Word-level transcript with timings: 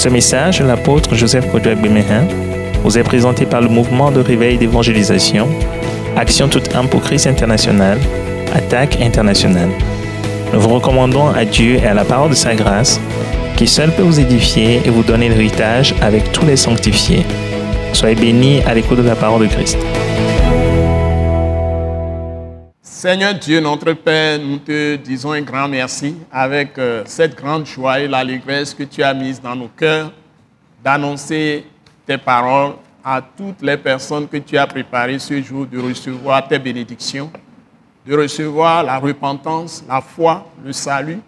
Ce 0.00 0.08
message, 0.08 0.62
l'apôtre 0.62 1.14
Joseph 1.14 1.52
Kodouak 1.52 1.78
Bemehin, 1.78 2.26
vous 2.82 2.96
est 2.96 3.02
présenté 3.02 3.44
par 3.44 3.60
le 3.60 3.68
mouvement 3.68 4.10
de 4.10 4.20
réveil 4.20 4.56
d'évangélisation, 4.56 5.46
Action 6.16 6.48
toute 6.48 6.74
âme 6.74 6.88
pour 6.88 7.02
Christ 7.02 7.26
international, 7.26 7.98
Attaque 8.54 8.98
internationale. 9.02 9.68
Nous 10.54 10.60
vous 10.60 10.70
recommandons 10.70 11.28
à 11.28 11.44
Dieu 11.44 11.74
et 11.74 11.86
à 11.86 11.92
la 11.92 12.06
parole 12.06 12.30
de 12.30 12.34
sa 12.34 12.54
grâce, 12.54 12.98
qui 13.58 13.66
seul 13.66 13.90
peut 13.90 14.00
vous 14.00 14.18
édifier 14.18 14.80
et 14.86 14.88
vous 14.88 15.02
donner 15.02 15.28
l'héritage 15.28 15.94
avec 16.00 16.32
tous 16.32 16.46
les 16.46 16.56
sanctifiés. 16.56 17.26
Soyez 17.92 18.14
bénis 18.14 18.62
à 18.62 18.72
l'écoute 18.72 19.02
de 19.02 19.06
la 19.06 19.16
parole 19.16 19.42
de 19.42 19.52
Christ. 19.52 19.76
Seigneur 23.00 23.32
Dieu, 23.32 23.60
notre 23.60 23.94
Père, 23.94 24.38
nous 24.38 24.58
te 24.58 24.96
disons 24.96 25.32
un 25.32 25.40
grand 25.40 25.66
merci 25.66 26.16
avec 26.30 26.76
euh, 26.76 27.02
cette 27.06 27.34
grande 27.34 27.64
joie 27.64 27.98
et 27.98 28.06
l'allégresse 28.06 28.74
que 28.74 28.82
tu 28.82 29.02
as 29.02 29.14
mise 29.14 29.40
dans 29.40 29.56
nos 29.56 29.68
cœurs 29.68 30.12
d'annoncer 30.84 31.64
tes 32.04 32.18
paroles 32.18 32.74
à 33.02 33.22
toutes 33.22 33.62
les 33.62 33.78
personnes 33.78 34.28
que 34.28 34.36
tu 34.36 34.58
as 34.58 34.66
préparées 34.66 35.18
ce 35.18 35.40
jour 35.40 35.64
de 35.64 35.78
recevoir 35.78 36.46
tes 36.46 36.58
bénédictions, 36.58 37.30
de 38.06 38.14
recevoir 38.14 38.82
la 38.82 38.98
repentance, 38.98 39.82
la 39.88 40.02
foi, 40.02 40.46
le 40.62 40.74
salut 40.74 41.20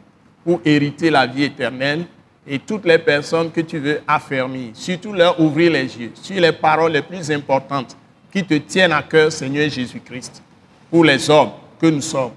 pour 0.44 0.60
hériter 0.66 1.08
la 1.08 1.26
vie 1.26 1.44
éternelle 1.44 2.04
et 2.46 2.58
toutes 2.58 2.84
les 2.84 2.98
personnes 2.98 3.50
que 3.50 3.62
tu 3.62 3.78
veux 3.78 4.02
affermir, 4.06 4.72
surtout 4.74 5.14
leur 5.14 5.40
ouvrir 5.40 5.72
les 5.72 5.98
yeux 5.98 6.12
sur 6.12 6.38
les 6.38 6.52
paroles 6.52 6.92
les 6.92 7.00
plus 7.00 7.30
importantes 7.30 7.96
qui 8.30 8.44
te 8.44 8.58
tiennent 8.58 8.92
à 8.92 9.02
cœur, 9.02 9.32
Seigneur 9.32 9.70
Jésus-Christ, 9.70 10.42
pour 10.90 11.06
les 11.06 11.30
hommes 11.30 11.52
que 11.82 11.88
nous 11.88 12.00
sommes, 12.00 12.30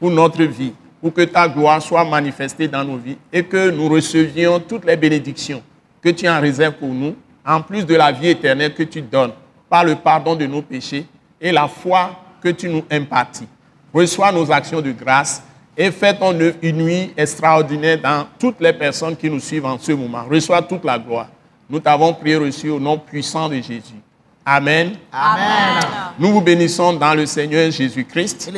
pour 0.00 0.10
notre 0.10 0.42
vie, 0.42 0.72
pour 1.00 1.14
que 1.14 1.22
ta 1.22 1.48
gloire 1.48 1.80
soit 1.80 2.04
manifestée 2.04 2.66
dans 2.66 2.82
nos 2.82 2.96
vies 2.96 3.16
et 3.32 3.44
que 3.44 3.70
nous 3.70 3.88
recevions 3.88 4.58
toutes 4.58 4.84
les 4.84 4.96
bénédictions 4.96 5.62
que 6.02 6.08
tu 6.08 6.28
en 6.28 6.40
réserves 6.40 6.74
pour 6.74 6.88
nous, 6.88 7.14
en 7.46 7.62
plus 7.62 7.86
de 7.86 7.94
la 7.94 8.10
vie 8.10 8.30
éternelle 8.30 8.74
que 8.74 8.82
tu 8.82 9.00
donnes 9.00 9.30
par 9.70 9.84
le 9.84 9.94
pardon 9.94 10.34
de 10.34 10.46
nos 10.46 10.62
péchés 10.62 11.06
et 11.40 11.52
la 11.52 11.68
foi 11.68 12.10
que 12.42 12.48
tu 12.48 12.68
nous 12.68 12.82
impartis. 12.90 13.46
Reçois 13.94 14.32
nos 14.32 14.50
actions 14.50 14.80
de 14.80 14.90
grâce 14.90 15.44
et 15.76 15.92
fais 15.92 16.14
ton 16.16 16.38
œuvre 16.40 16.56
une 16.60 16.78
nuit 16.78 17.12
extraordinaire 17.16 18.00
dans 18.00 18.26
toutes 18.36 18.60
les 18.60 18.72
personnes 18.72 19.16
qui 19.16 19.30
nous 19.30 19.40
suivent 19.40 19.66
en 19.66 19.78
ce 19.78 19.92
moment. 19.92 20.24
Reçois 20.28 20.60
toute 20.62 20.84
la 20.84 20.98
gloire. 20.98 21.28
Nous 21.70 21.78
t'avons 21.78 22.12
prié 22.14 22.36
reçu 22.36 22.68
au 22.68 22.80
nom 22.80 22.98
puissant 22.98 23.48
de 23.48 23.56
Jésus. 23.56 24.02
Amen. 24.50 24.96
Amen. 25.12 25.82
Nous 26.18 26.32
vous 26.32 26.40
bénissons 26.40 26.94
dans 26.94 27.12
le 27.12 27.26
Seigneur 27.26 27.70
Jésus-Christ. 27.70 28.50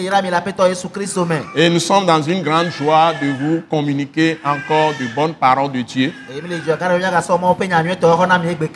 Et 1.56 1.68
nous 1.68 1.80
sommes 1.80 2.06
dans 2.06 2.22
une 2.22 2.42
grande 2.44 2.68
joie 2.68 3.12
de 3.20 3.26
vous 3.32 3.62
communiquer 3.68 4.38
encore 4.44 4.92
de 5.00 5.12
bonnes 5.16 5.34
paroles 5.34 5.72
de 5.72 5.80
Dieu. 5.82 6.12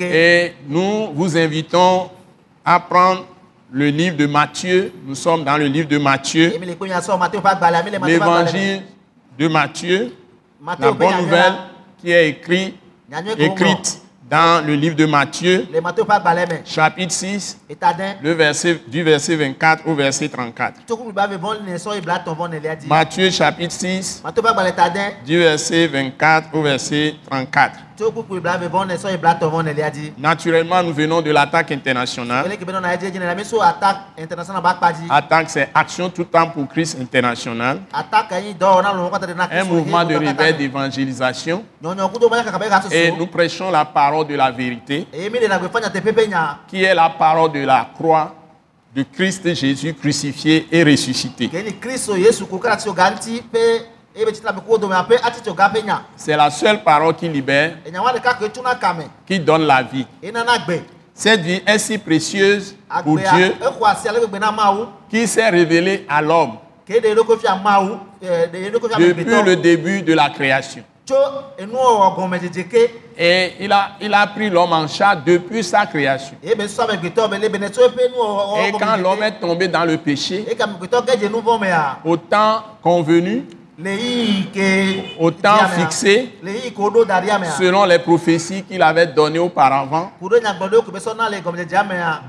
Et 0.00 0.52
nous 0.68 1.12
vous 1.14 1.36
invitons 1.36 2.10
à 2.64 2.80
prendre 2.80 3.26
le 3.70 3.90
livre 3.90 4.16
de 4.16 4.26
Matthieu. 4.26 4.92
Nous 5.06 5.14
sommes 5.14 5.44
dans 5.44 5.56
le 5.56 5.66
livre 5.66 5.88
de 5.88 5.98
Matthieu, 5.98 6.52
l'évangile 8.04 8.82
de 9.38 9.46
Matthieu, 9.46 10.12
la 10.80 10.90
bonne 10.90 11.16
nouvelle 11.20 11.52
la 11.52 11.70
qui 12.00 12.10
est 12.10 12.28
écrite, 12.28 12.74
écrite 13.38 14.03
dans 14.34 14.66
le 14.66 14.74
livre 14.74 14.96
de 14.96 15.06
Matthieu, 15.06 15.64
chapitre 16.64 17.12
6, 17.12 17.58
Eta 17.70 17.92
ɖe. 17.92 18.16
le 18.20 18.32
verset, 18.32 18.80
du 18.88 19.02
verset 19.04 19.36
24 19.36 19.86
au 19.86 19.94
verset 19.94 20.28
34. 20.28 20.80
Tso 20.84 20.96
kuku 20.96 21.12
ba 21.12 21.26
ve 21.28 21.36
vɔ 21.36 21.62
ne 21.64 21.76
sɔ 21.78 21.96
ibla 21.98 22.18
tɔn 22.18 22.34
vɔ 22.36 22.50
nelia 22.50 22.74
di. 22.74 22.86
Matthieu 22.88 23.30
chapitre 23.30 23.70
6, 23.70 24.22
Mateo 24.24 24.42
ƒe 24.42 24.48
agbalẽ 24.50 24.74
ta 24.74 24.88
ɖe. 24.90 25.24
du 25.24 25.38
verset 25.38 25.86
24 25.86 26.48
au 26.52 26.62
verset 26.62 27.14
34. 27.30 27.70
Naturellement, 30.18 30.82
nous 30.82 30.92
venons 30.92 31.22
de 31.22 31.30
l'attaque 31.30 31.70
internationale. 31.72 32.44
Attaque 35.10 35.50
c'est 35.50 35.68
Action 35.74 36.10
tout 36.10 36.24
temps 36.24 36.48
pour 36.50 36.66
Christ 36.68 36.98
international. 37.00 37.80
Un 39.52 39.64
mouvement 39.64 40.04
de 40.04 40.14
réveil 40.16 40.54
d'évangélisation. 40.54 41.64
Et 42.90 43.12
nous 43.12 43.26
prêchons 43.26 43.70
la 43.70 43.84
parole 43.84 44.26
de 44.26 44.34
la 44.34 44.50
vérité, 44.50 45.06
qui 46.68 46.82
est 46.82 46.94
la 46.94 47.10
parole 47.10 47.52
de 47.52 47.64
la 47.64 47.88
croix 47.94 48.34
de 48.94 49.04
Christ 49.04 49.54
Jésus 49.54 49.94
crucifié 49.94 50.66
et 50.70 50.82
ressuscité. 50.84 51.50
C'est 56.16 56.36
la 56.36 56.50
seule 56.50 56.82
parole 56.84 57.14
qui 57.16 57.28
libère, 57.28 57.78
kame. 58.80 59.04
qui 59.26 59.40
donne 59.40 59.66
la 59.66 59.82
vie. 59.82 60.06
gbe. 60.22 60.82
Cette 61.12 61.40
vie 61.40 61.60
est 61.66 61.78
si 61.78 61.98
précieuse 61.98 62.76
pour 63.04 63.16
Dieu 63.18 63.54
mawu 64.52 64.86
qui 65.08 65.26
s'est 65.28 65.48
révélée 65.48 66.04
à 66.08 66.20
l'homme 66.20 66.54
depuis 66.88 67.14
le 69.44 69.56
début 69.56 70.02
de 70.02 70.12
la 70.12 70.28
création. 70.30 70.82
Et 73.16 73.52
il 73.60 73.70
a, 73.72 73.90
il 74.00 74.12
a 74.14 74.26
pris 74.26 74.50
l'homme 74.50 74.72
en 74.72 74.88
charge 74.88 75.18
depuis 75.24 75.62
sa 75.62 75.86
création. 75.86 76.36
Et 76.42 76.56
quand 78.78 78.96
l'homme 78.96 79.22
est 79.22 79.38
tombé 79.40 79.68
dans 79.68 79.84
le 79.84 79.98
péché, 79.98 80.44
au 82.04 82.16
temps 82.16 82.62
convenu, 82.82 83.46
Au 85.18 85.30
temps 85.32 85.68
fixé, 85.76 86.30
selon 87.58 87.84
les 87.84 87.98
prophéties 87.98 88.62
qu'il 88.62 88.80
avait 88.80 89.08
données 89.08 89.40
auparavant, 89.40 90.12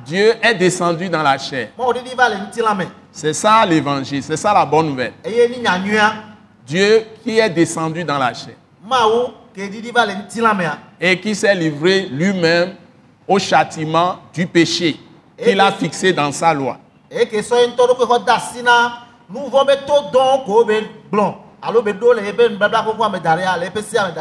Dieu 0.06 0.34
est 0.42 0.56
descendu 0.56 1.08
dans 1.08 1.22
la 1.22 1.38
chair. 1.38 1.70
C'est 3.12 3.34
ça 3.34 3.64
l'évangile, 3.66 4.24
c'est 4.24 4.38
ça 4.38 4.54
la 4.54 4.66
bonne 4.66 4.88
nouvelle. 4.90 5.14
Dieu 6.66 7.06
qui 7.24 7.38
est 7.38 7.50
descendu 7.50 8.04
dans 8.04 8.18
la 8.18 8.34
chair. 8.34 8.56
Et 11.00 11.20
qui 11.20 11.36
s'est 11.36 11.54
livré 11.56 12.08
lui-même 12.12 12.74
au 13.28 13.38
châtiment 13.38 14.18
du 14.34 14.48
péché 14.48 15.00
qu'il 15.42 15.60
a 15.60 15.72
fixé 15.72 16.12
dans 16.12 16.32
sa 16.32 16.54
loi. 16.56 16.78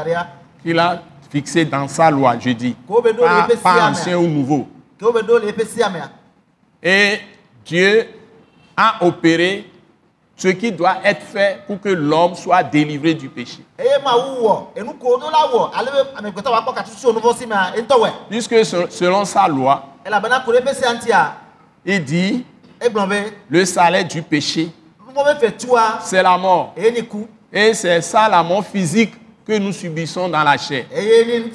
Ɖea 0.04 0.26
Qu'il 0.62 0.78
a 0.78 1.02
fixé 1.30 1.64
dans 1.64 1.88
sa 1.88 2.10
loi, 2.10 2.36
je 2.38 2.50
dis. 2.50 2.76
Pas, 3.26 3.46
pas 3.62 3.74
ancien 3.90 4.16
ou 4.18 4.26
nouveau. 4.28 4.68
Et 6.82 7.18
Dieu 7.64 8.06
a 8.76 9.04
opéré 9.04 9.70
ce 10.36 10.48
qui 10.48 10.72
doit 10.72 10.96
être 11.04 11.22
fait 11.22 11.60
pour 11.66 11.80
que 11.80 11.88
l'homme 11.88 12.34
soit 12.34 12.62
délivré 12.62 13.14
du 13.14 13.28
péché. 13.28 13.64
Puisque 18.28 18.64
se- 18.64 18.90
selon 18.90 19.24
sa 19.24 19.46
loi, 19.48 19.84
ŋutia 20.92 21.36
il 21.84 22.04
dit 22.04 22.44
be. 22.80 23.32
le 23.48 23.64
salaire 23.64 24.04
du 24.06 24.22
péché, 24.22 24.70
c'est 26.00 26.22
la 26.22 26.38
mort. 26.38 26.72
Et 27.52 27.74
c'est 27.74 28.00
ça 28.00 28.28
la 28.28 28.42
mort 28.42 28.64
physique 28.64 29.14
que 29.46 29.58
nous 29.58 29.72
subissons 29.72 30.28
dans 30.28 30.42
la 30.42 30.56
chair. 30.56 30.86
mea 30.90 31.50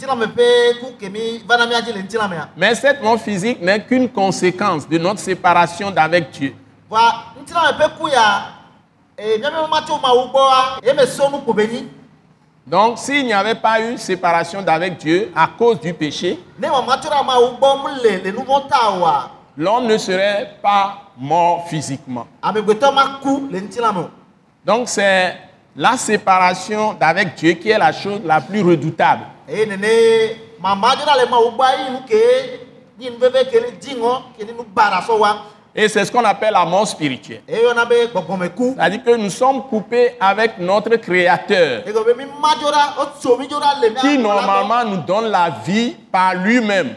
Mais 2.55 2.75
cette 2.75 3.01
mort 3.01 3.19
physique 3.19 3.61
n'est 3.61 3.83
qu'une 3.83 4.09
conséquence 4.09 4.87
de 4.87 4.97
notre 4.97 5.19
séparation 5.19 5.89
d'avec 5.91 6.29
Dieu. 6.31 6.53
Donc 12.67 12.97
s'il 12.99 13.25
n'y 13.25 13.33
avait 13.33 13.55
pas 13.55 13.81
eu 13.81 13.97
séparation 13.97 14.61
d'avec 14.61 14.97
Dieu 14.97 15.31
à 15.35 15.47
cause 15.57 15.79
du 15.79 15.93
péché, 15.93 16.39
l'homme 19.57 19.87
ne 19.87 19.97
serait 19.97 20.55
pas 20.61 21.08
mort 21.19 21.67
physiquement. 21.67 22.27
Donc 24.65 24.87
c'est 24.87 25.37
la 25.75 25.97
séparation 25.97 26.93
d'avec 26.93 27.35
Dieu 27.35 27.53
qui 27.53 27.69
est 27.69 27.77
la 27.77 27.91
chose 27.91 28.21
la 28.25 28.41
plus 28.41 28.61
redoutable. 28.61 29.23
Et 35.75 35.87
c'est 35.87 36.03
ce 36.03 36.11
qu'on 36.11 36.23
appelle 36.25 36.51
la 36.53 36.65
mort 36.65 36.87
spirituelle. 36.87 37.43
C'est-à-dire 37.47 39.03
que 39.03 39.15
nous 39.15 39.29
sommes 39.29 39.63
coupés 39.63 40.15
avec 40.19 40.57
notre 40.57 40.95
Créateur 40.95 41.83
qui 44.01 44.17
normalement 44.17 44.83
nous 44.85 44.97
donne 44.97 45.27
la 45.27 45.49
vie 45.65 45.95
par 46.11 46.33
lui-même, 46.35 46.95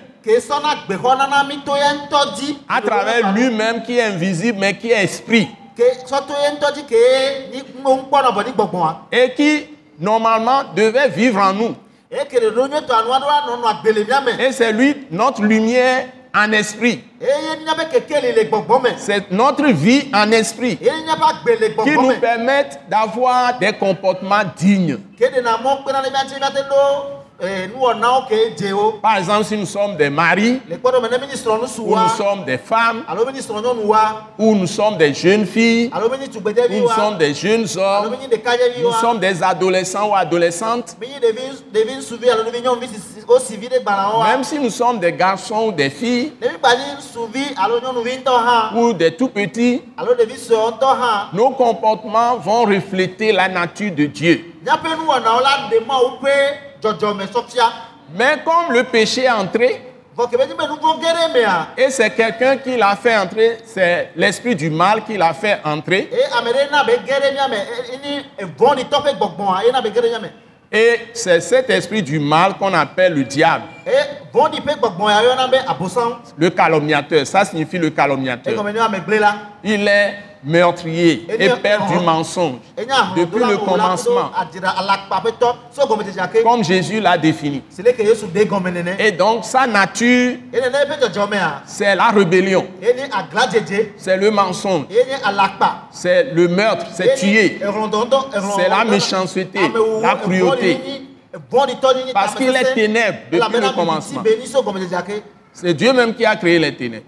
à 2.69 2.81
travers 2.81 3.33
lui-même 3.33 3.83
qui 3.83 3.99
est 3.99 4.05
invisible 4.05 4.59
mais 4.61 4.77
qui 4.77 4.91
est 4.91 5.05
esprit. 5.05 5.49
et 9.13 9.35
qui 9.35 9.67
normalement 9.99 10.63
devait 10.77 11.09
vivre 11.09 11.41
en 11.41 11.53
nous. 11.53 11.75
me 14.21 14.49
Et 14.49 14.53
c'est 14.53 14.73
lui, 14.73 15.07
notre 15.11 15.43
lumière 15.43 16.07
en 16.35 16.53
esprit. 16.53 17.03
me 17.21 17.91
C'est 18.99 19.31
notre 19.31 19.67
vie 19.67 20.11
en 20.15 20.31
esprit 20.33 20.79
le 20.81 21.69
qui 21.85 21.91
nous 21.91 22.09
me 22.09 22.21
permettent 22.21 22.81
d'avoir 22.89 23.59
des 23.59 23.73
comportements 23.73 24.45
dignes. 24.57 24.99
Par 29.03 29.17
exemple, 29.19 29.45
si 29.45 29.57
nous 29.57 29.67
sommes 29.67 29.97
des 29.97 30.11
maris, 30.11 30.61
ou 30.71 31.97
nous 31.97 32.09
sommes 32.17 32.45
des 32.45 32.59
femmes, 32.59 33.03
srɔ̃nyɔnuwoa 33.09 34.29
ou 34.39 34.55
nous 34.55 34.67
sommes 34.69 34.97
des 34.97 35.13
jeunes 35.13 35.45
filles, 35.47 35.91
ou 35.93 35.99
nous 36.17 36.27
tugbedeviwoa 36.29 36.95
sommes 36.95 37.19
des 37.19 37.35
jeunes 37.35 37.67
hommes, 37.77 38.15
ɖekadzeviwoa 38.31 38.83
nous 38.83 38.93
sommes 38.93 39.19
des 39.19 39.43
adolescents 39.43 40.09
ou 40.11 40.15
adolescentes, 40.15 40.97
même 44.25 44.45
si 44.45 44.59
nous 44.59 44.71
sommes 44.71 45.01
des 45.01 45.13
garçons 45.13 45.67
ou 45.69 45.73
des 45.73 45.91
filles, 45.91 46.33
ou 48.77 48.93
des 48.93 49.17
tout 49.17 49.29
petits, 49.29 49.83
nos 51.33 51.51
comportements 51.51 52.37
vont 52.37 52.65
refléter 52.67 53.33
la 53.33 53.49
nature 53.49 53.93
de 53.93 54.07
Dieu. 54.07 54.45
Mais 58.15 58.39
comme 58.45 58.73
le 58.73 58.85
péché 58.85 59.23
est 59.25 59.31
entré, 59.31 59.81
mea 60.17 61.69
et 61.77 61.91
c'est 61.91 62.11
quelqu'un 62.11 62.57
qui 62.59 62.77
l'a 62.77 62.97
fait 62.97 63.17
entrer, 63.17 63.59
c'est 63.65 64.11
l'esprit 64.17 64.55
du 64.55 64.69
mal 64.71 65.05
qui 65.05 65.17
l'a 65.17 65.33
fait 65.33 65.59
entrer, 65.65 66.11
et 70.75 71.01
c'est 71.13 71.41
cet 71.41 71.71
esprit 71.71 72.03
du 72.03 72.19
mal 72.19 72.55
qu'on 72.59 72.75
appelle 72.75 73.15
le 73.15 73.25
diable, 73.25 73.65
be 75.51 75.57
abosam 75.69 76.19
le 76.37 76.51
calomniateur. 76.51 77.27
Ça 77.27 77.45
signifie 77.45 77.79
le 77.79 77.91
calomniateur. 77.91 78.55
Il 79.63 79.87
est 79.87 80.15
meurtrier 80.45 81.27
et 81.39 81.49
père 81.51 81.87
du 81.87 81.99
mensonge 82.05 82.59
depuis 83.17 83.45
le 83.45 83.57
commencement, 83.59 84.31
comme 86.43 86.65
Jésus 86.65 87.01
l'a 87.01 87.17
défini. 87.17 87.63
Et 88.99 89.13
donc 89.13 89.45
sa 89.45 89.67
nature, 89.67 90.37
dzɔdzɔmea 90.53 91.63
c'est 91.67 91.95
la 91.95 92.09
rébellion, 92.11 92.67
c'est 93.97 94.17
le 94.17 94.31
mensonge, 94.31 94.85
c'est 95.91 96.33
le 96.33 96.49
meurtre, 96.49 96.87
c'est 96.93 97.15
tuer. 97.15 97.61
C'est 98.57 98.69
la 98.69 98.85
méchanceté, 98.85 99.61
la 100.01 100.15
cruauté. 100.17 100.79
Parce 102.13 102.35
qu'il 102.35 102.55
est 102.55 102.75
ténèbres 102.75 103.19
depuis 103.31 103.61
le 103.61 103.75
commencement. 103.75 104.23
C'est 105.55 105.75
Dieu 105.75 105.93
même 105.93 106.15
qui 106.15 106.25
a 106.25 106.35
créé 106.37 106.59
les 106.59 106.75
ténèbres. 106.75 107.05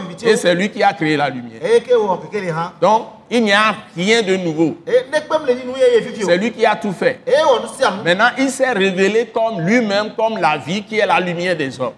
viviti 0.00 0.28
Et 0.28 0.36
c'est 0.36 0.54
lui 0.54 0.70
qui 0.70 0.82
a 0.82 0.92
créé 0.92 1.16
la 1.16 1.28
lumière. 1.28 1.60
hã 1.62 2.72
Donc, 2.80 3.08
il 3.30 3.42
n'y 3.42 3.52
a 3.52 3.74
rien 3.96 4.22
de 4.22 4.36
nouveau. 4.36 4.76
fifi 4.86 6.22
o 6.24 6.26
C'est 6.26 6.36
lui 6.38 6.52
qui 6.52 6.64
a 6.64 6.76
tout 6.76 6.92
fait. 6.92 7.20
nu 7.26 8.04
Maintenant, 8.04 8.30
il 8.38 8.50
s'est 8.50 8.72
révélé 8.72 9.26
comme 9.26 9.60
lui-même, 9.60 10.14
comme 10.16 10.38
la 10.38 10.56
vie 10.56 10.82
qui 10.84 10.98
est 10.98 11.06
la 11.06 11.18
lumière 11.20 11.56
des 11.56 11.80
hommes. 11.80 11.92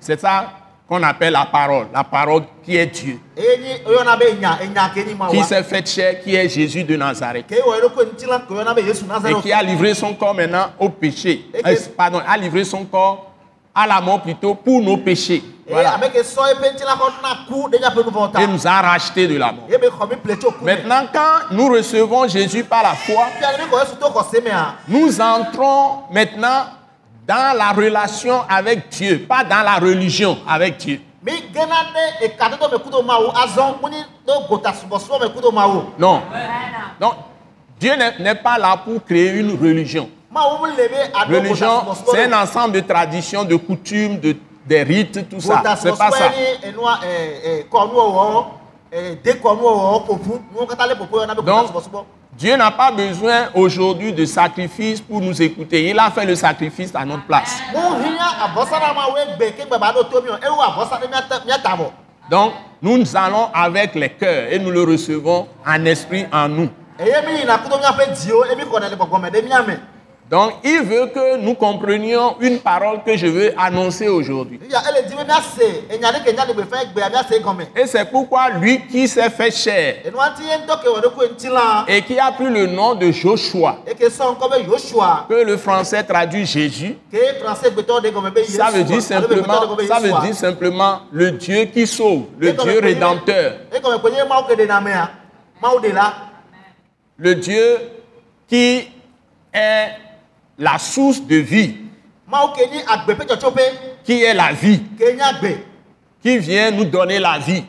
C'est 0.00 0.20
ça 0.20 0.67
qu'on 0.88 1.02
appelle 1.02 1.34
la 1.34 1.44
parole, 1.44 1.88
la 1.92 2.02
parole 2.02 2.44
qui 2.64 2.74
est 2.76 2.86
Dieu, 2.86 3.20
nyi 3.36 3.74
qui 5.30 5.44
s'est 5.44 5.62
fait 5.62 5.86
chair, 5.86 6.20
qui 6.22 6.34
est 6.34 6.48
Jésus 6.48 6.82
de 6.82 6.96
Nazareth, 6.96 7.44
et 7.52 7.62
qui 9.42 9.52
a 9.52 9.62
livré 9.62 9.92
son 9.94 10.14
corps 10.14 10.34
maintenant 10.34 10.68
au 10.78 10.88
péché. 10.88 11.44
Euh, 11.54 11.76
pardon, 11.96 12.22
a 12.26 12.36
livré 12.38 12.64
son 12.64 12.86
corps 12.86 13.26
à 13.74 13.86
la 13.86 14.00
mort 14.00 14.22
plutôt 14.22 14.54
pour 14.54 14.80
nos 14.80 14.96
péchés. 14.96 15.42
Voilà. 15.68 16.00
Et 18.40 18.46
nous 18.46 18.66
a 18.66 18.80
rachetés 18.80 19.28
de 19.28 19.36
la 19.36 19.52
mort. 19.52 19.68
Maintenant, 20.62 21.06
quand 21.12 21.54
nous 21.54 21.68
recevons 21.68 22.26
Jésus 22.26 22.64
par 22.64 22.82
la 22.82 22.94
foi, 22.94 23.26
mea 24.42 24.74
nous 24.88 25.20
entrons 25.20 26.04
maintenant 26.10 26.64
dans 27.28 27.54
la 27.56 27.72
relation 27.72 28.40
avec 28.48 28.88
Dieu, 28.88 29.26
pas 29.28 29.44
dans 29.44 29.62
la 29.62 29.74
religion 29.76 30.38
avec 30.48 30.78
Dieu. 30.78 31.00
Non. 35.98 36.22
Donc, 36.98 37.14
Dieu 37.78 37.94
n'est 37.96 38.18
n'est 38.18 38.34
pas 38.34 38.56
là 38.58 38.78
pour 38.82 39.04
créer 39.04 39.32
une 39.32 39.50
religion. 39.60 40.08
Religion, 41.28 41.82
c'est 42.10 42.24
un 42.24 42.42
ensemble 42.42 42.72
de 42.72 42.80
traditions, 42.80 43.44
de 43.44 43.56
coutumes, 43.56 44.18
de, 44.20 44.34
des 44.66 44.82
rites, 44.82 45.28
tout 45.28 45.40
ça. 45.40 45.62
C'est 45.76 45.96
pas 45.98 46.10
ça. 46.10 46.30
Donc, 51.44 51.68
subɔsubɔ 51.68 52.04
Dieu 52.38 52.56
n'a 52.56 52.70
pas 52.70 52.92
besoin 52.92 53.48
aujourd'hui 53.52 54.12
de 54.12 54.24
sacrifice 54.24 55.00
pour 55.00 55.20
nous 55.20 55.42
écouter. 55.42 55.90
Il 55.90 55.98
a 55.98 56.08
fait 56.08 56.24
le 56.24 56.36
sacrifice 56.36 56.94
à 56.94 57.04
notre 57.04 57.24
place. 57.24 57.58
Donc, 62.30 62.52
nous 62.80 62.96
nous 62.96 63.16
allons 63.16 63.48
avec 63.52 63.96
les 63.96 64.10
cœurs 64.10 64.52
et 64.52 64.58
nous 64.60 64.70
le 64.70 64.82
recevons 64.84 65.48
en 65.66 65.84
esprit 65.84 66.26
en 66.32 66.48
nous. 66.48 66.68
Donc, 70.30 70.54
il 70.62 70.82
veut 70.82 71.06
que 71.06 71.38
nous 71.38 71.54
comprenions 71.54 72.36
une 72.40 72.58
parole 72.58 73.02
que 73.04 73.16
je 73.16 73.26
veux 73.26 73.54
annoncer 73.58 74.08
aujourd'hui. 74.08 74.60
Et 77.76 77.86
c'est 77.86 78.04
pourquoi 78.10 78.50
lui 78.50 78.86
qui 78.86 79.08
s'est 79.08 79.30
fait 79.30 79.50
chair 79.50 79.96
et 81.88 82.02
qui 82.02 82.18
a 82.18 82.30
pris 82.32 82.50
le 82.50 82.66
nom 82.66 82.94
de 82.94 83.10
Joshua, 83.10 83.78
que 85.28 85.34
le 85.44 85.56
français 85.56 86.02
traduit 86.02 86.44
Jésus, 86.44 86.98
ça 88.48 88.70
veut 88.70 88.84
dire 88.84 89.00
simplement, 89.00 89.76
ça 89.86 90.00
veut 90.00 90.26
dire 90.26 90.34
simplement 90.34 91.00
le 91.10 91.30
Dieu 91.32 91.64
qui 91.64 91.86
sauve, 91.86 92.24
le 92.38 92.52
Dieu 92.52 92.80
rédempteur, 92.80 93.52
le 97.18 97.34
Dieu 97.34 97.78
qui 98.46 98.88
est 99.54 99.90
la 100.58 100.78
source 100.78 101.22
de 101.22 101.36
vie, 101.36 101.76
qui 104.04 104.22
est 104.22 104.34
la 104.34 104.52
vie, 104.52 104.82
qui 106.20 106.38
vient 106.38 106.70
nous 106.70 106.84
donner 106.84 107.18
la 107.18 107.38
vie. 107.38 107.64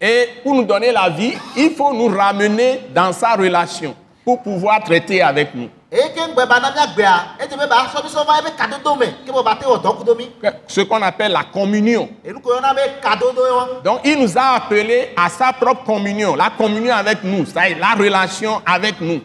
Et 0.00 0.28
pour 0.42 0.54
nous 0.54 0.64
donner 0.64 0.92
la 0.92 1.08
vie, 1.08 1.32
il 1.56 1.70
faut 1.70 1.92
nous 1.94 2.08
ramener 2.08 2.80
dans 2.94 3.12
sa 3.12 3.34
relation 3.34 3.94
pour 4.24 4.42
pouvoir 4.42 4.82
traiter 4.82 5.22
avec 5.22 5.54
nous. 5.54 5.68
Ce 10.66 10.80
qu'on 10.80 11.02
appelle 11.02 11.32
la 11.32 11.44
communion. 11.44 12.08
Donc 13.84 14.00
il 14.02 14.18
nous 14.18 14.38
a 14.38 14.54
appelés 14.56 15.10
à 15.14 15.28
sa 15.28 15.52
propre 15.52 15.84
communion, 15.84 16.34
la 16.34 16.48
communion 16.56 16.94
avec 16.94 17.22
nous, 17.22 17.44
c'est-à-dire 17.44 17.76
la 17.78 17.90
relation 17.90 18.62
avec 18.64 19.02
nous. 19.02 19.20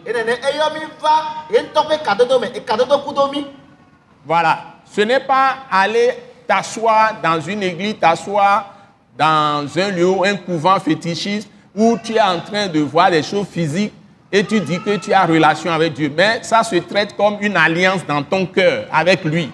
Voilà. 4.26 4.58
Ce 4.84 5.00
n'est 5.00 5.20
pas 5.20 5.54
aller 5.70 6.18
t'asseoir 6.46 7.14
dans 7.22 7.40
une 7.40 7.62
église, 7.62 7.98
t'asseoir 7.98 8.74
dans 9.16 9.66
un 9.74 9.88
lieu, 9.88 10.12
un 10.22 10.36
couvent 10.36 10.78
fétichiste 10.78 11.48
où 11.74 11.96
tu 12.04 12.14
es 12.14 12.20
en 12.20 12.40
train 12.40 12.66
de 12.66 12.80
voir 12.80 13.10
des 13.10 13.22
choses 13.22 13.46
physiques 13.46 13.94
et 14.30 14.44
tu 14.44 14.60
dis 14.60 14.80
que 14.80 14.96
tu 14.96 15.12
as 15.12 15.24
relation 15.24 15.72
avec 15.72 15.94
Dieu. 15.94 16.12
Mais 16.14 16.40
ça 16.42 16.62
se 16.62 16.76
traite 16.76 17.16
comme 17.16 17.38
une 17.40 17.56
alliance 17.56 18.04
dans 18.06 18.22
ton 18.22 18.46
cœur 18.46 18.84
avec 18.92 19.24
lui. 19.24 19.50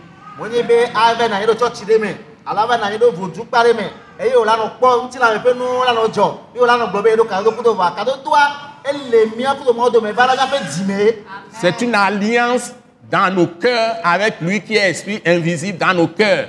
C'est 11.60 11.80
une 11.82 11.94
alliance 11.94 12.72
dans 13.10 13.34
nos 13.34 13.46
cœurs 13.46 13.96
avec 14.02 14.40
lui 14.40 14.60
qui 14.60 14.76
est 14.76 14.90
esprit 14.90 15.22
invisible 15.24 15.78
dans 15.78 15.94
nos 15.94 16.08
cœurs. 16.08 16.48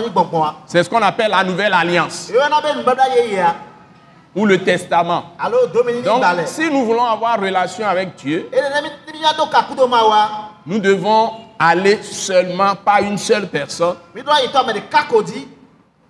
nyi 0.00 0.10
gbɔgbɔa 0.10 0.54
C'est 0.66 0.84
ce 0.84 0.88
qu'on 0.88 1.02
appelle 1.02 1.30
la 1.30 1.42
nouvelle 1.42 1.74
alliance 1.74 2.30
ou 4.36 4.44
le 4.44 4.62
testament. 4.62 5.32
Donc, 6.04 6.22
si 6.44 6.70
nous 6.70 6.84
voulons 6.84 7.06
avoir 7.06 7.40
relation 7.40 7.86
avec 7.88 8.14
Dieu, 8.16 8.50
nous 10.66 10.78
devons 10.78 11.32
aller 11.58 12.02
seulement, 12.02 12.74
pas 12.76 13.00
une 13.00 13.16
seule 13.16 13.48
personne, 13.48 13.96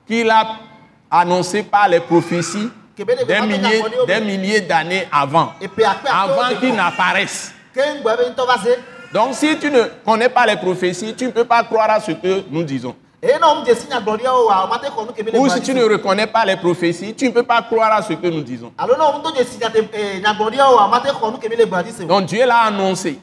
qu'il 0.06 0.28
a 0.28 0.46
annoncé 1.08 1.62
par 1.62 1.88
les 1.88 2.00
prophéties 2.00 2.68
des 2.96 3.40
milliers, 3.42 3.82
des 4.06 4.20
milliers 4.20 4.60
d'années 4.62 5.06
avant, 5.12 5.52
avant 6.10 6.56
qu'il 6.58 6.74
n'apparaisse. 6.74 7.52
Donc 9.12 9.34
si 9.34 9.56
tu 9.58 9.70
ne 9.70 9.82
connais 10.04 10.28
pas 10.28 10.46
les 10.46 10.56
prophéties, 10.56 11.14
tu 11.14 11.26
ne 11.26 11.30
peux 11.30 11.44
pas 11.44 11.62
croire 11.62 11.90
à 11.90 12.00
ce 12.00 12.10
que 12.10 12.42
nous 12.50 12.64
disons. 12.64 12.96
Ou 15.38 15.48
si 15.48 15.60
tu 15.62 15.74
ne 15.74 15.82
reconnais 15.84 16.26
pas 16.26 16.44
les 16.44 16.56
prophéties, 16.56 17.14
tu 17.14 17.26
ne 17.26 17.30
peux 17.32 17.42
pas 17.42 17.62
croire 17.62 17.92
à 17.92 18.02
ce 18.02 18.12
que 18.12 18.26
nous 18.28 18.42
disons. 18.42 18.72
eh. 22.02 22.06
Donc 22.06 22.26
Dieu 22.26 22.44
l'a 22.46 22.58
annoncé 22.66 23.18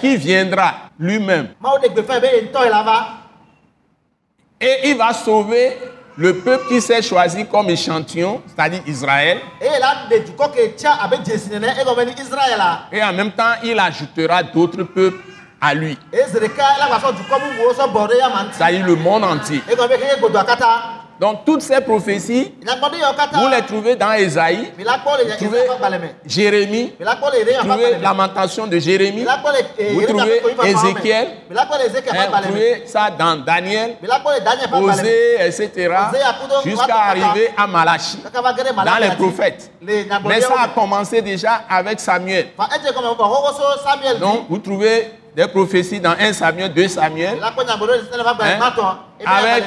qu'il 0.00 0.16
viendra 0.16 0.74
lui-même 0.98 1.48
Mawu 1.60 1.78
ɖe 1.82 1.88
gbe 1.90 2.02
fɛ 2.06 2.20
be 2.20 2.26
ye 2.26 2.42
ŋutɔ 2.42 2.64
yi 2.64 2.70
la 2.70 2.82
va. 2.82 3.06
et 4.60 4.88
il 4.90 4.96
va 4.96 5.12
sauver 5.12 5.76
le 6.16 6.32
peuple 6.38 6.68
qui 6.68 6.80
s'est 6.80 7.02
choisi 7.02 7.44
comme 7.46 7.68
échantillon, 7.70 8.40
c'est-à-dire 8.46 8.82
Israël. 8.86 9.40
Et 12.92 13.02
en 13.02 13.12
même 13.12 13.32
temps, 13.32 13.54
il 13.64 13.76
ajoutera 13.78 14.42
d'autres 14.44 14.84
peuples 14.84 15.33
à 15.64 15.74
lui, 15.74 15.98
c'est-à-dire 16.12 16.50
le 18.86 18.94
monde 18.96 19.24
entier. 19.24 19.62
Donc 21.20 21.44
toutes 21.46 21.62
ces 21.62 21.80
prophéties, 21.80 22.52
vous 23.32 23.48
les 23.48 23.62
trouvez 23.62 23.94
dans 23.94 24.12
Ésaïe, 24.12 24.72
trouvez. 25.38 25.60
Jérémie, 26.26 26.92
trouvez. 27.60 27.98
Lamentation 28.02 28.66
de 28.66 28.78
Jérémie, 28.78 29.24
Vous 29.24 30.06
trouvez. 30.06 30.42
Ézéchiel, 30.64 31.28
hein, 31.56 31.66
vous 32.30 32.42
trouvez 32.42 32.82
ça 32.86 33.10
dans 33.16 33.36
Daniel. 33.36 33.96
Osée, 34.72 35.36
etc., 35.46 35.94
jusqu'à 36.64 36.96
arriver 36.96 37.50
à 37.56 37.66
ɖe 37.66 38.84
dans 38.84 38.96
les 39.00 39.10
prophètes. 39.14 39.70
Mais 39.80 40.40
ça 40.40 40.54
a 40.62 40.66
me. 40.66 40.74
commencé 40.74 41.22
déjà 41.22 41.62
avec 41.70 42.00
Samuel. 42.00 42.48
So 42.58 43.62
Samuel 43.84 44.14
dzi. 44.14 44.20
Donc, 44.20 44.46
vous 44.48 44.58
trouvez 44.58 45.12
des 45.34 45.46
prophéties 45.48 46.00
dans 46.00 46.14
1 46.18 46.32
Samuel, 46.32 46.72
2 46.72 46.88
Samuel, 46.88 47.38
hein, 47.42 47.52
avec 49.26 49.64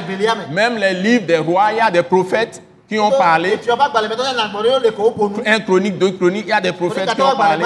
même 0.52 0.78
les 0.78 0.94
livres 0.94 1.26
des 1.26 1.38
rois, 1.38 1.72
il 1.72 1.78
y 1.78 1.82
a 1.82 1.92
des 1.92 2.04
prophètes 2.04 2.62
qui 2.88 2.98
ont 3.00 3.12
parlé. 3.12 3.60
Un 5.46 5.60
chronique, 5.60 5.98
deux 5.98 6.12
chroniques, 6.12 6.46
il 6.46 6.50
y 6.50 6.54
a 6.54 6.62
des 6.62 6.72
prophètes 6.72 7.14
qui 7.14 7.22
ont 7.22 7.36
parlé. 7.36 7.66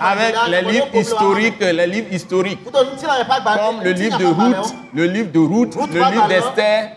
Avec 0.00 0.34
les 0.48 0.62
livres 0.62 0.88
historiques, 0.94 1.60
les 1.60 1.86
livres 1.86 2.12
historiques, 2.12 2.60
comme 2.64 3.82
le 3.82 3.90
livre 3.92 4.18
de 4.18 4.26
Ruth, 4.26 4.74
le 4.94 5.04
livre 5.04 5.30
de 5.30 5.38
Ruth, 5.38 5.74
le 5.92 6.10
livre 6.10 6.28
d'Esther, 6.28 6.92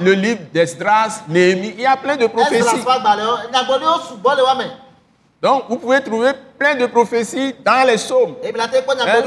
le, 0.00 0.12
livre 0.12 0.40
d'Esdras, 0.52 1.24
Néhémie. 1.28 1.74
Il 1.76 1.82
y 1.82 1.86
a 1.86 1.96
plein 1.96 2.16
de 2.16 2.26
prophéties. 2.26 2.64
me. 4.56 4.64
Donc, 5.42 5.64
vous 5.68 5.76
pouvez 5.76 6.00
trouver 6.00 6.30
plein 6.58 6.74
de 6.76 6.86
prophéties 6.86 7.54
dans 7.64 7.84
les 7.86 7.96
psaumes, 7.96 8.34
le 9.06 9.22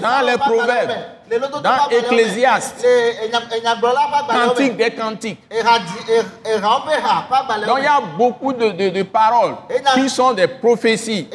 Dans 0.00 0.20
les 0.26 0.36
proverbes. 0.38 0.88
Dans. 1.62 1.70
Ecclésiaste. 1.98 2.76
Cantiques 4.48 4.76
des 4.76 4.90
cantiques. 4.90 5.40
Donc, 7.66 7.78
il 7.78 7.84
y 7.84 7.86
a 7.86 8.00
beaucoup 8.16 8.52
de, 8.52 8.70
de- 8.70 8.90
de 8.90 9.02
paroles 9.04 9.54
qui 9.94 10.08
sont 10.10 10.32
des 10.32 10.46
prophéties 10.48 11.28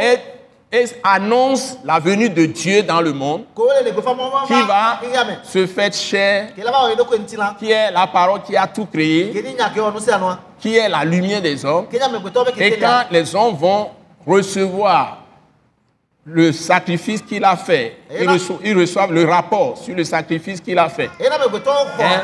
et, 0.00 0.18
et 0.72 0.86
annoncent 1.04 1.76
la 1.84 1.98
venue 1.98 2.30
de 2.30 2.46
Dieu 2.46 2.82
dans 2.82 3.00
le 3.02 3.12
monde 3.12 3.44
qui 4.46 4.54
va 4.66 4.98
se 5.44 5.66
faire 5.66 5.92
chair, 5.92 6.54
qui 7.58 7.70
est 7.70 7.90
la 7.90 8.06
parole 8.06 8.40
qui 8.42 8.56
a 8.56 8.66
tout 8.66 8.86
créé, 8.86 9.30
qui 10.58 10.76
est 10.76 10.88
la 10.88 11.04
lumière 11.04 11.42
des 11.42 11.62
hommes. 11.64 11.86
Et 12.56 12.70
quand 12.80 13.04
les 13.10 13.34
hommes 13.34 13.54
vont 13.54 13.90
recevoir 14.26 15.18
le 16.24 16.52
sacrifice 16.52 17.20
qu'il 17.20 17.44
a 17.44 17.56
fait, 17.56 17.96
ils, 18.10 18.24
là- 18.26 18.32
reço- 18.36 18.58
ils 18.64 18.78
reçoivent 18.78 19.12
le 19.12 19.24
rapport 19.28 19.76
sur 19.76 19.94
le 19.94 20.04
sacrifice 20.04 20.60
qu'il 20.60 20.78
a 20.78 20.88
fait. 20.88 21.10
Hein? 22.04 22.20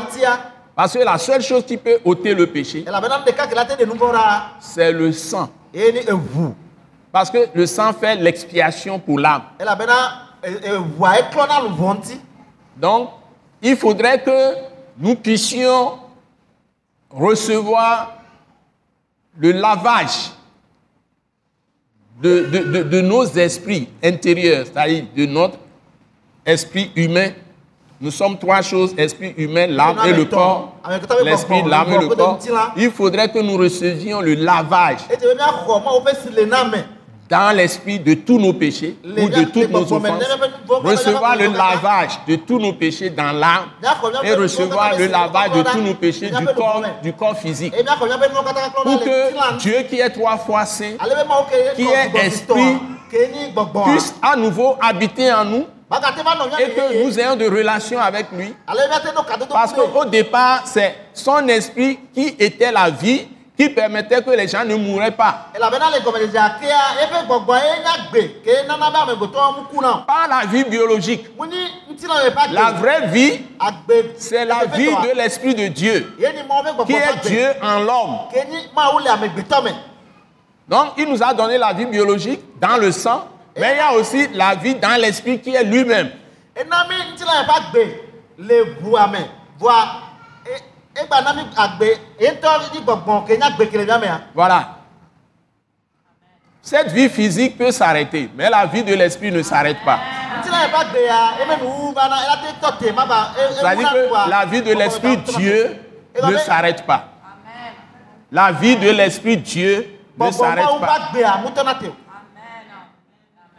ŋutia. 0.00 0.38
Parce 0.74 0.94
que 0.94 1.04
la 1.04 1.18
seule 1.18 1.42
chose 1.42 1.64
qui 1.66 1.76
peut 1.76 1.98
ôter 2.04 2.34
le 2.34 2.46
péché, 2.46 2.82
c'est 4.58 4.90
le 4.90 5.12
sang. 5.12 5.48
Parce 7.12 7.30
que 7.30 7.46
le 7.54 7.66
sang 7.66 7.92
fait 7.92 8.16
l'expiation 8.16 8.98
pour 8.98 9.18
l'âme. 9.18 9.42
Donc, 12.76 13.10
il 13.60 13.76
faudrait 13.76 14.18
que 14.22 14.54
nous 14.98 15.14
puissions 15.14 15.98
recevoir 17.10 18.14
le 19.38 19.52
lavage 19.52 20.30
de, 22.20 22.46
de- 22.50 22.58
de- 22.72 22.82
de 22.84 23.00
nos 23.00 23.24
esprits 23.24 23.88
intérieurs, 24.02 24.66
c'est-à-dire 24.66 25.04
de 25.16 25.26
notre 25.26 25.58
esprit 26.46 26.90
humain. 26.96 27.30
Nous 28.00 28.10
sommes 28.10 28.36
trois 28.38 28.62
choses, 28.62 28.94
esprit 28.98 29.32
humain, 29.36 29.66
l'âme 29.68 29.96
et 30.06 30.12
le 30.12 30.24
corps. 30.24 30.74
L'esprit, 31.24 31.62
l'âme 31.70 31.88
et 31.88 31.98
le 31.98 32.08
corps. 32.16 32.38
Il 32.76 32.90
faudrait 32.90 33.28
que 33.30 33.38
nous 33.38 33.56
recevions 33.56 34.20
le 34.20 34.34
lavage 34.34 35.00
Dans 37.32 37.56
l'esprit 37.56 37.98
de 37.98 38.12
tous 38.12 38.38
nos 38.38 38.52
péchés 38.52 38.94
ou 39.02 39.26
de 39.26 39.44
toutes 39.44 39.70
nos 39.70 39.90
offenses. 39.90 40.22
Recevoir 40.68 41.34
le 41.34 41.46
lavage 41.46 42.20
de 42.28 42.36
tous 42.36 42.58
nos 42.58 42.74
péchés 42.74 43.08
dans 43.08 43.32
l'âme 43.32 43.70
et 44.22 44.34
recevoir 44.34 44.98
le 44.98 45.06
lavage 45.06 45.52
de 45.52 45.62
tous 45.62 45.80
nos 45.80 45.94
péchés 45.94 46.28
du 46.28 46.44
corps, 46.54 46.82
du 47.02 47.14
corps 47.14 47.38
physique. 47.38 47.72
Pour 48.82 49.00
que. 49.00 49.58
Dieu 49.58 49.76
qui 49.88 49.98
est 50.00 50.10
trois 50.10 50.36
fois 50.36 50.66
saint 50.66 50.96
Qui 51.74 51.88
est 51.88 52.26
esprit, 52.26 52.76
gbɔgbɔa. 53.54 53.84
puisse 53.84 54.14
à 54.22 54.36
nouveau 54.36 54.76
habiter 54.78 55.32
en 55.32 55.46
nous 55.46 55.66
nɔ 55.90 56.60
et 56.60 56.70
que 56.70 56.92
yeye. 56.92 57.04
nous 57.04 57.18
ayons 57.18 57.36
de 57.36 57.46
relations 57.46 57.98
avec 57.98 58.26
lui. 58.32 58.54
Parce 59.50 59.72
qu'au 59.72 60.04
départ, 60.04 60.62
c'est 60.66 60.94
son 61.12 61.46
esprit 61.48 61.98
qui 62.14 62.34
était 62.38 62.72
la 62.72 62.90
vie 62.90 63.26
qui 63.62 63.74
permettait 63.74 64.22
que 64.22 64.30
les 64.30 64.48
gens 64.48 64.64
ne 64.64 64.74
mouraient 64.74 65.10
pas. 65.10 65.46
Pas 70.06 70.26
la 70.28 70.46
vie 70.46 70.64
biologique. 70.64 71.26
La 72.52 72.72
vraie 72.72 73.06
vie, 73.08 73.40
c'est 74.16 74.44
la 74.44 74.64
vie 74.66 74.86
de 74.90 75.16
l'esprit 75.16 75.54
de 75.54 75.68
Dieu, 75.68 76.14
qui 76.86 76.92
est 76.92 77.28
Dieu 77.28 77.46
en 77.62 77.78
l'homme. 77.80 78.18
Donc, 80.68 80.92
il 80.96 81.08
nous 81.08 81.22
a 81.22 81.34
donné 81.34 81.58
la 81.58 81.72
vie 81.72 81.86
biologique 81.86 82.40
dans 82.60 82.76
le 82.78 82.90
sang, 82.92 83.28
mais 83.56 83.72
il 83.74 83.76
y 83.76 83.80
a 83.80 83.92
aussi 83.92 84.28
la 84.32 84.54
vie 84.54 84.74
dans 84.74 85.00
l'esprit 85.00 85.40
qui 85.40 85.54
est 85.54 85.64
lui-même. 85.64 86.10
Voilà. 94.34 94.78
Cette 96.60 96.92
vie 96.92 97.08
physique 97.08 97.58
peut 97.58 97.72
s'arrêter, 97.72 98.30
mais 98.36 98.48
la 98.48 98.66
vie 98.66 98.84
de 98.84 98.94
l'esprit 98.94 99.32
ne 99.32 99.42
s'arrête 99.42 99.78
pas. 99.84 99.98
C'est-à-dire 103.58 103.90
que 103.92 104.30
la 104.30 104.44
vie 104.44 104.62
de 104.62 104.72
l'esprit 104.74 105.16
Dieu 105.16 105.80
ne 106.22 106.36
s'arrête 106.36 106.84
pas. 106.86 107.08
La 108.30 108.52
vie 108.52 108.76
de 108.76 108.90
l'esprit 108.90 109.36
Dieu 109.36 109.98
ne 110.18 110.30
s'arrête 110.30 110.64
pas. 110.80 110.98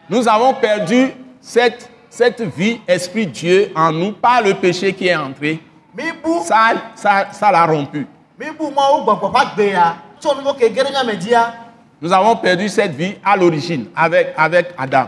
Nous 0.09 0.27
avons 0.27 0.53
perdu 0.53 1.13
cette, 1.41 1.89
cette 2.09 2.41
vie 2.41 2.79
esprit 2.87 3.27
Dieu 3.27 3.71
en 3.75 3.91
nous 3.91 4.11
par 4.13 4.41
le 4.41 4.53
péché 4.53 4.93
qui 4.93 5.07
est 5.07 5.15
entré. 5.15 5.59
Ça, 6.43 6.71
ça, 6.95 7.27
ça 7.31 7.51
l'a 7.51 7.65
rompu. 7.65 8.07
Nous 12.01 12.11
avons 12.11 12.35
perdu 12.35 12.67
cette 12.67 12.91
vie 12.95 13.15
à 13.23 13.37
l'origine 13.37 13.87
avec, 13.95 14.33
avec 14.37 14.73
Adam. 14.77 15.07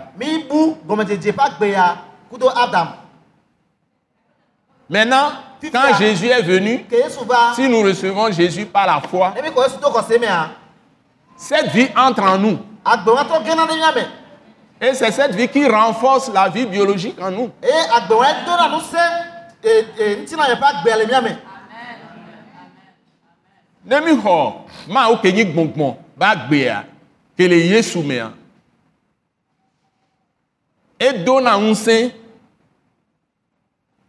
Maintenant, 4.90 5.30
quand 5.74 5.96
Jésus 5.98 6.28
est 6.28 6.42
venu, 6.44 6.86
si 7.56 7.68
nous 7.68 7.82
recevons 7.82 8.32
Jésus 8.32 8.66
par 8.66 8.86
la 8.86 9.02
foi, 9.02 9.34
mea 10.20 10.50
cette 11.36 11.68
vie 11.72 11.90
entre 11.98 12.24
en 12.24 12.38
nous. 12.38 12.60
Et 14.80 14.94
c'est 14.94 15.12
cette 15.12 15.34
vie 15.36 15.48
qui 15.48 15.68
renforce 15.68 16.30
la 16.32 16.48
vie 16.50 16.66
biologique 16.66 17.20
en 17.22 17.32
nous. 17.32 17.50
Eye 19.66 19.82
agbewa 19.82 19.96
dona 19.96 19.96
nu 19.96 19.96
se 19.96 20.00
e 20.00 20.04
e 20.04 20.16
ŋutilã 20.16 20.48
me 20.48 20.56
ƒe 20.56 20.68
agbea 20.68 20.98
le 20.98 21.06
mia 21.06 21.22
me 21.22 21.32
Ne 23.86 24.00
mi 24.02 24.12
xɔ 24.22 24.54
mawo 24.94 25.16
ke 25.22 25.32
nyi 25.32 25.44
gbɔngbɔn 25.54 25.96
ba 26.18 26.36
gbea 26.48 26.86
ke 27.38 27.48
le 27.48 27.56
Yesu 27.72 28.02
mea, 28.04 28.34
edona 31.00 31.52
ŋusẽ 31.58 32.12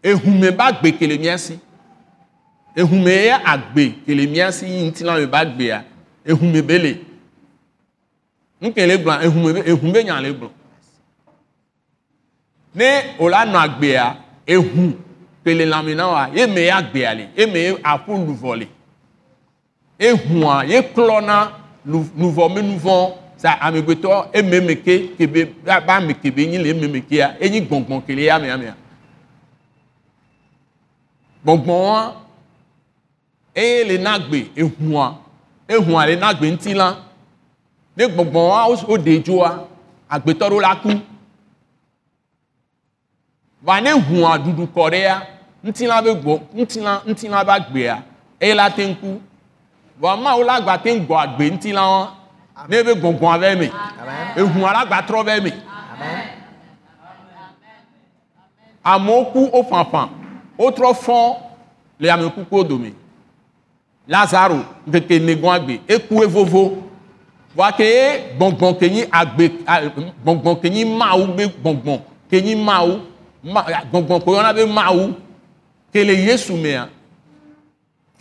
ehume 0.03 0.51
ba 0.57 0.73
gbe 0.73 0.93
kele 0.99 1.19
mía 1.19 1.39
si. 1.39 1.59
Ehume 2.77 3.11
ye 3.11 3.33
agbe 3.33 3.95
kele 4.07 4.27
mía 4.27 4.53
si 4.53 4.67
yi 4.67 4.87
ŋuti 4.89 5.05
la 5.05 5.19
me 5.19 5.27
ba 5.27 5.45
gbea 5.45 5.85
ehume 6.25 6.63
be 6.63 6.79
le. 6.79 6.93
Nkele 8.61 8.97
gblɔ 9.03 9.25
ehume 9.25 9.53
be 9.55 9.61
ehume 9.71 9.93
be 9.93 10.05
nya 10.05 10.21
le 10.21 10.31
gblɔ. 10.33 10.51
Ne 12.75 13.17
o 13.19 13.29
la 13.29 13.45
nɔ 13.45 13.59
agbea 13.65 14.17
ehu 14.47 15.06
kele 15.47 15.65
lãme 15.67 15.95
na 15.95 16.09
wa 16.09 16.29
ye 16.35 16.47
me 16.47 16.61
ye 16.63 16.71
agbea 16.73 17.15
le 17.15 17.29
ye 17.37 17.47
me 17.47 17.59
ye 17.61 17.73
aƒu 17.83 18.13
luvɔ 18.27 18.59
le 18.59 18.67
ehua 19.99 20.65
ye 20.67 20.81
klɔna 20.83 21.37
lu- 21.87 22.11
luvɔmenuvɔ 22.19 23.13
sa 23.37 23.51
amegbetɔ 23.61 24.31
ememe 24.33 24.75
ke 24.83 25.15
kebe 25.17 25.55
ba 25.65 25.95
ame 25.97 26.15
kebe 26.15 26.39
nyi 26.47 26.59
le 26.59 26.71
ememe 26.71 27.01
kea 27.09 27.37
enyi 27.41 27.61
gbɔngbɔn 27.69 28.03
kele 28.07 28.23
ya 28.25 28.39
me 28.41 28.49
amea 28.51 28.75
gbɔngbɔn 31.45 32.13
eye 33.55 33.85
le 33.85 33.99
na 33.99 34.19
gbe 34.19 34.51
ehua 34.57 35.15
ehua 35.69 36.07
le 36.07 36.17
na 36.17 36.35
gbe 36.35 36.51
ŋuti 36.51 36.75
la. 36.75 36.97
Ne 37.97 38.05
gbɔngbɔn 38.09 38.49
wa 38.51 38.69
wo- 38.69 38.99
ɖe 38.99 39.23
dzoa 39.23 39.69
agbetɔ 40.11 40.49
ɖewo 40.51 40.61
la 40.61 40.75
ku. 40.77 40.91
Va 43.63 43.81
ne 43.81 43.91
hua 43.93 44.39
ɖuɖu 44.39 44.67
kɔ 44.75 44.91
ɖea 44.91 45.23
ŋutilã 45.67 45.97
be 46.05 46.11
gbɔ 46.23 46.35
ŋutilã 46.57 46.93
ŋutilã 47.09 47.45
be 47.47 47.53
agbea 47.53 48.03
eye 48.41 48.55
la 48.55 48.71
te 48.71 48.83
ŋu 48.89 48.95
ku 49.01 49.21
vɔ 50.01 50.11
mawo 50.23 50.43
la 50.45 50.61
gba 50.61 50.79
te 50.79 50.91
ŋu 50.95 51.01
gbɔ 51.07 51.15
agbe 51.25 51.45
ŋutilã 51.51 51.83
wa 51.93 52.03
ne 52.69 52.83
be 52.83 52.93
gbɔngbɔn 52.95 53.41
bɛ 53.43 53.59
me 53.61 53.67
Amen. 54.01 54.37
ehua 54.39 54.73
la 54.73 54.85
gba 54.87 54.99
trɔ 55.09 55.25
bɛ 55.29 55.43
me 55.45 55.53
amewo 58.85 59.25
ku 59.33 59.41
wo 59.53 59.63
ƒaƒã 59.63 60.09
wotrɔ 60.59 60.95
fɔ 60.95 61.37
le 62.01 62.09
amekukuwo 62.11 62.65
dome 62.69 62.93
lazaro 64.09 64.59
ŋkeke 64.89 65.19
negɔn 65.19 65.55
agbe 65.55 65.81
eku 65.89 66.23
evovo. 66.25 66.83
Vɔa 67.57 67.73
ke 67.77 67.85
ye 67.85 68.37
gbɔngbɔn 68.39 68.79
ke 68.79 68.87
nyi 68.91 69.03
agbe 69.11 69.45
gbɔngbɔn 70.25 70.61
ke 70.61 70.69
nyi 70.71 70.85
mawu 70.85 71.27
be 71.37 71.45
gbɔngbɔn 71.49 72.01
ke 72.31 72.41
nyi 72.45 72.55
mawu 72.55 73.01
ma 73.43 73.63
gbɔngbɔn 73.91 74.21
ko 74.25 74.31
yɔna 74.37 74.53
be 74.55 74.65
mawu 74.67 75.15
ke 75.97 76.05
le 76.05 76.15
yesu 76.15 76.53
mea. 76.57 76.89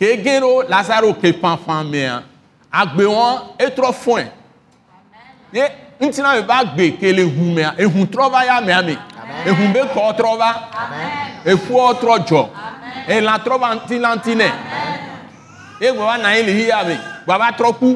Ke 0.00 0.16
ge 0.24 0.40
ɖo 0.40 0.68
lazaro 0.68 1.12
ke 1.12 1.28
ƒaƒã 1.32 1.84
mea. 1.90 2.22
Agbe 2.72 3.04
wɔn 3.04 3.34
etrɔ 3.58 3.92
fɔe 3.92 4.24
ye 5.52 5.64
ŋutina 6.00 6.36
me 6.36 6.42
ba 6.42 6.64
gbe 6.64 6.96
ke 6.98 7.12
le 7.12 7.22
hu 7.22 7.44
mea. 7.52 7.74
Ehu 7.78 8.06
trɔ 8.06 8.30
va 8.32 8.44
ya 8.44 8.60
mea 8.60 8.82
me 8.82 8.96
ehu 9.44 9.72
be 9.74 9.80
kɔ 9.92 10.16
trɔ 10.18 10.38
va. 10.38 10.50
Eƒuɔ 11.44 12.00
trɔ 12.00 12.14
dzɔ 12.26 12.48
elã 13.08 13.38
trɔ 13.44 13.60
va 13.60 13.74
ŋutilanti 13.76 14.32
nɛ 14.34 14.48
ye 15.80 15.92
gbɔ 15.92 16.04
va 16.06 16.16
na 16.18 16.28
anyi 16.28 16.42
le 16.46 16.52
hiya 16.52 16.84
me 16.84 16.96
gbɔ 17.26 17.38
va 17.38 17.50
trɔ 17.52 17.78
ku 17.78 17.88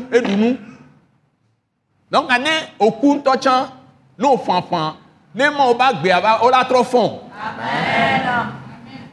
donc 2.10 2.28
ne 2.28 2.50
oku 2.78 3.14
ŋutɔ 3.14 3.40
tsã 3.40 3.68
ne 4.18 4.26
o 4.28 4.36
ƒaƒã 4.36 4.94
ne 5.34 5.50
ma 5.50 5.66
wo 5.66 5.74
ba 5.74 5.92
gbea 5.92 6.20
va 6.20 6.38
o 6.42 6.50
la 6.50 6.64
trɔ 6.64 6.84
fɔn 6.84 8.59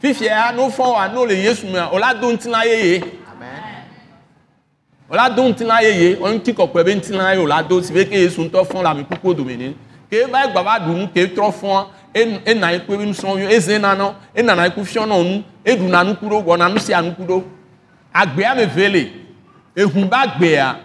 fifia 0.02 0.52
ne 0.54 0.60
o 0.62 0.68
fɔn 0.70 0.92
wa 0.94 1.08
ne 1.08 1.16
o 1.18 1.24
le 1.26 1.34
yesu 1.34 1.66
mea. 1.66 1.88
O 1.92 1.98
la 1.98 2.14
do 2.14 2.30
ŋutilã 2.32 2.64
yeye. 2.66 3.02
Amen. 3.32 3.84
o 5.10 5.14
la 5.16 5.28
do 5.30 5.42
ŋutilã 5.42 5.82
yeye. 5.82 6.16
O 6.20 6.28
ŋuti 6.28 6.52
kɔkɔe 6.54 6.84
be 6.84 6.94
ŋutilã 6.94 7.34
ye 7.34 7.40
o 7.40 7.46
la 7.46 7.62
do 7.62 7.82
si 7.82 7.92
be 7.92 8.04
ke 8.04 8.14
yesu 8.14 8.42
ŋutɔ 8.42 8.64
fɔn 8.66 8.82
le 8.82 8.88
amekukuwo 8.88 9.34
dome 9.36 9.56
ne 9.56 9.74
ke 10.10 10.24
va 10.30 10.46
gba 10.48 10.62
va 10.62 10.78
ɖu 10.78 10.96
nu 10.96 11.08
ke 11.08 11.26
trɔ 11.34 11.52
fɔn 11.52 11.86
en- 12.14 12.40
ena 12.46 12.66
anyi 12.68 12.80
kpe 12.80 12.96
be 12.96 13.04
nusrɔ̃viwo 13.04 13.50
eze 13.50 13.78
nanɔ 13.78 14.14
enana 14.34 14.62
anyi 14.62 14.74
ku 14.74 14.80
fiɔnɔ 14.80 15.22
nu 15.24 15.42
eɖuna 15.64 16.04
nuku 16.04 16.26
ɖo 16.26 16.42
wɔna 16.44 16.72
nu 16.72 16.78
sia 16.78 17.02
nuku 17.02 17.22
ɖo 17.22 17.42
agbea 18.14 18.54
me 18.56 18.64
ve 18.66 18.88
le 18.88 19.12
ehu 19.76 20.04
ba 20.08 20.24
gbea 20.38 20.76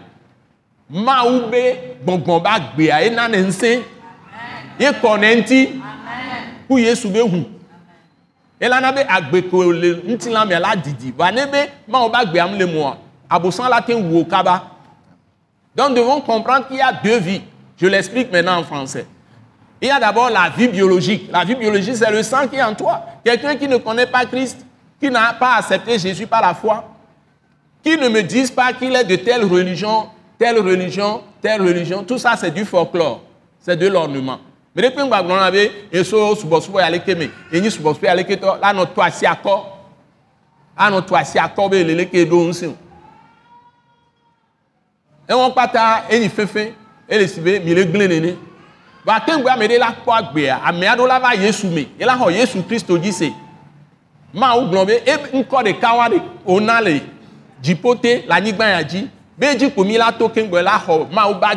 mawu 0.90 1.48
be 1.50 1.96
gbɔngbɔn 2.04 2.42
ba 2.42 2.58
gbea 2.76 3.00
ena 3.06 3.28
ne 3.28 3.38
ŋusẽ 3.38 3.82
ye 4.78 4.90
kɔ 4.92 5.20
ne 5.20 5.34
ŋuti 5.36 5.80
ku 6.68 6.76
yesu 6.78 7.08
be 7.08 7.20
hu 7.20 7.44
elana 8.64 8.92
be 8.92 9.00
agbe 9.08 9.42
ko 9.50 9.72
le 9.72 10.02
ŋutilã 10.06 10.44
mea 10.46 10.60
la 10.60 10.76
didi. 10.76 11.12
Va 11.16 11.30
ne 11.30 11.46
be 11.46 11.68
mawo 11.88 12.08
ba 12.08 12.24
gbea 12.24 12.46
mu 12.46 12.58
le 12.58 12.66
donc 15.76 15.88
nous 15.88 15.94
devons 15.96 16.20
comprendre 16.20 16.68
qu'il 16.68 16.76
y 16.76 16.80
a 16.80 16.92
deux 16.92 17.18
vies. 17.18 17.42
Je 17.76 17.86
l'explique 17.86 18.30
maintenant 18.30 18.58
en 18.58 18.62
français. 18.62 19.06
Il 19.82 19.88
y 19.88 19.90
a 19.90 19.98
d'abord 19.98 20.30
la 20.30 20.48
vie 20.56 20.68
biologique. 20.68 21.28
La 21.32 21.44
vie 21.44 21.56
biologique 21.56 21.96
c'est 21.96 22.10
le 22.10 22.22
sang 22.22 22.46
qui 22.46 22.56
est 22.56 22.62
en 22.62 22.74
toi. 22.74 23.02
Quelqu'un 23.24 23.56
qui 23.56 23.66
ne 23.66 23.76
connaît 23.78 24.06
pas 24.06 24.24
Christ 24.24 24.64
qui 25.00 25.10
n'a 25.10 25.32
pas 25.34 25.56
accepté 25.56 25.98
Jésus 25.98 26.26
par 26.26 26.40
la 26.40 26.54
foi 26.54 26.84
qui 27.82 27.98
ne 27.98 28.08
me 28.08 28.22
disent 28.22 28.50
pas 28.50 28.72
qu'il 28.72 28.94
est 28.96 29.04
de 29.04 29.16
telle 29.16 29.44
religion, 29.44 30.08
telle 30.38 30.58
religion, 30.58 31.20
telle 31.42 31.60
religion, 31.60 32.02
tout 32.02 32.16
ça 32.16 32.34
c'est 32.34 32.50
du 32.50 32.64
folklore, 32.64 33.20
c'est 33.60 33.76
de 33.76 33.86
l'ornement. 33.88 34.38
Mais 34.74 34.82
depuis 34.82 34.96
que 34.96 35.02
nous 35.06 35.14
avons 35.14 35.70
et 35.92 36.04
so 36.04 36.34
subɔsubɔ 36.34 36.80
yale 36.80 36.98
ke 36.98 37.14
me, 37.14 37.30
enyi 37.52 37.70
subɔsubɔ 37.70 38.06
yale 38.06 38.24
ke 38.24 38.34
tɔ, 38.34 38.60
la 38.60 38.72
nɔ 38.72 38.92
to 38.92 39.00
asi 39.00 39.24
akɔ, 39.24 39.62
la 40.76 40.90
nɔ 40.90 41.06
to 41.06 41.14
asi 41.14 41.38
akɔ 41.38 41.70
be 41.70 41.84
lele 41.84 42.06
ke 42.06 42.24
ɖo 42.24 42.48
ŋusẽ 42.48 42.66
o. 42.66 42.76
Ewɔn 45.28 45.52
kpata 45.52 46.04
enyi 46.10 46.28
fefe, 46.28 46.74
ele 47.08 47.28
si 47.28 47.40
be 47.40 47.60
mi 47.60 47.72
le 47.72 47.84
gblẽ 47.84 48.08
nene. 48.08 48.36
Va 49.04 49.20
te 49.20 49.30
ŋgbe 49.32 49.48
ame 49.48 49.68
ɖe 49.68 49.78
la 49.78 49.92
kpɔ 49.92 50.12
agbea, 50.18 50.60
ame 50.64 50.82
aɖewo 50.86 51.06
la 51.06 51.20
va 51.20 51.34
Yesu 51.36 51.68
me, 51.68 51.88
ye 51.98 52.04
la 52.04 52.16
xɔ 52.16 52.32
Yesu 52.32 52.62
Kristo 52.64 52.98
dzi 52.98 53.12
se. 53.12 53.32
Mawu 54.34 54.66
gblɔ 54.68 54.86
be 54.86 54.92
e 55.06 55.16
ŋkɔ 55.38 55.62
ɖeka 55.62 55.96
wa 55.96 56.08
ɖe 56.08 56.22
wòna 56.44 56.80
le 56.82 57.00
dziƒo 57.62 58.00
te 58.00 58.24
le 58.26 58.34
anyigba 58.34 58.66
ya 58.66 58.82
dzi 58.82 59.08
be 59.38 59.46
edzi 59.46 59.70
ko 59.70 59.84
mi 59.84 59.96
la 59.96 60.10
to 60.10 60.28
keŋgbɔ 60.28 60.62
la 60.62 60.80
xɔ 60.80 61.12
mawu 61.12 61.34
ba 61.38 61.54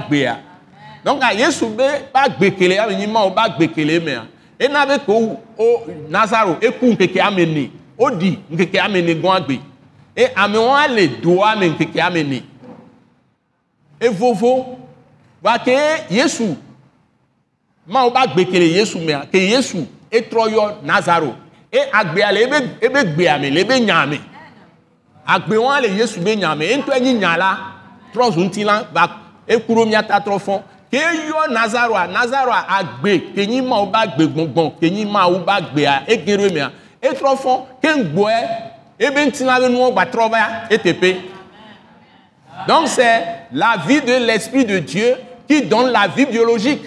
donc 1.08 1.24
a 1.24 1.32
yesu 1.34 1.70
be 1.70 1.88
ba 2.14 2.28
gbe 2.28 2.52
kele 2.52 2.76
ya 2.76 2.86
nyi 2.92 3.08
mawu 3.08 3.30
ba 3.32 3.48
gbe 3.50 3.68
kele 3.68 4.00
mea 4.00 4.26
ena 4.60 4.86
be 4.86 5.00
ko 5.06 5.40
o 5.58 5.88
nazaro 6.10 6.58
eku 6.62 6.86
nkeke 6.86 7.22
ame 7.22 7.46
ne 7.46 7.72
o 7.98 8.10
ɖi 8.10 8.38
nkeke 8.52 8.80
ame 8.80 9.02
ne 9.02 9.14
gɔn 9.16 9.36
agbe 9.38 9.56
e 10.16 10.26
amewo 10.36 10.76
le 10.96 11.08
doa 11.24 11.56
me 11.56 11.70
nkeke 11.70 12.02
ame 12.02 12.24
ne 12.24 12.44
evovo 14.02 14.78
va 15.42 15.58
ke 15.60 15.72
yesu 16.10 16.58
mawu 17.88 18.12
ba 18.12 18.28
gbe 18.28 18.44
kele 18.52 18.68
yesu 18.78 19.00
mea 19.00 19.24
ke 19.32 19.38
yesu 19.38 19.88
etrɔ 20.12 20.44
yɔ 20.56 20.64
nazaro. 20.84 21.36
E 21.72 21.80
agbea 21.92 22.32
le 22.32 22.42
ebe 22.44 22.58
ebe 22.82 23.04
gbea 23.14 23.38
me 23.40 23.50
le 23.50 23.62
ebe 23.62 23.80
nya 23.80 24.06
me 24.06 24.20
agbe 25.26 25.56
wɔn 25.56 25.82
le 25.82 25.88
yesu 25.98 26.20
be 26.20 26.36
nya 26.36 26.54
me 26.56 26.66
eŋutɔ 26.66 26.98
enyi 26.98 27.14
nya 27.14 27.38
la 27.38 27.58
trɔ 28.14 28.32
zu 28.34 28.40
ŋuti 28.42 28.64
la 28.66 28.84
va 28.94 29.04
eku 29.48 29.74
ɖo 29.76 29.86
miata 29.86 30.20
trɔ 30.20 30.38
fɔ 30.40 30.62
ke 30.92 30.98
eyɔ 30.98 31.48
nazaroa 31.52 32.08
nazaroa 32.08 32.66
agbe 32.68 33.34
ke 33.36 33.46
nyi 33.48 33.62
mawo 33.62 33.86
ba 33.86 34.06
gbe 34.08 34.26
gbɔngbɔn 34.28 34.72
ke 34.80 34.90
nyi 34.90 35.06
mawo 35.06 35.40
ba 35.46 35.60
gbea 35.62 36.04
ege 36.08 36.38
ɖo 36.38 36.48
emea 36.48 36.72
etrɔ 37.02 37.38
fɔ 37.38 37.62
ebe 39.00 39.26
ŋuti 39.26 39.44
la 39.46 39.60
be 39.60 39.68
nuwo 39.70 39.92
gba 39.92 40.06
trɔ 40.06 40.30
va 40.30 40.40
eteƒe 40.70 41.22
donc 42.68 42.88
c'est 42.88 43.24
la 43.52 43.78
vie 43.86 44.02
de 44.02 44.26
l'esprit 44.26 44.66
de 44.66 44.80
Dieu 44.80 45.16
qui 45.48 45.62
donne 45.62 45.92
la 45.92 46.08
vie 46.08 46.26
biologique 46.26 46.82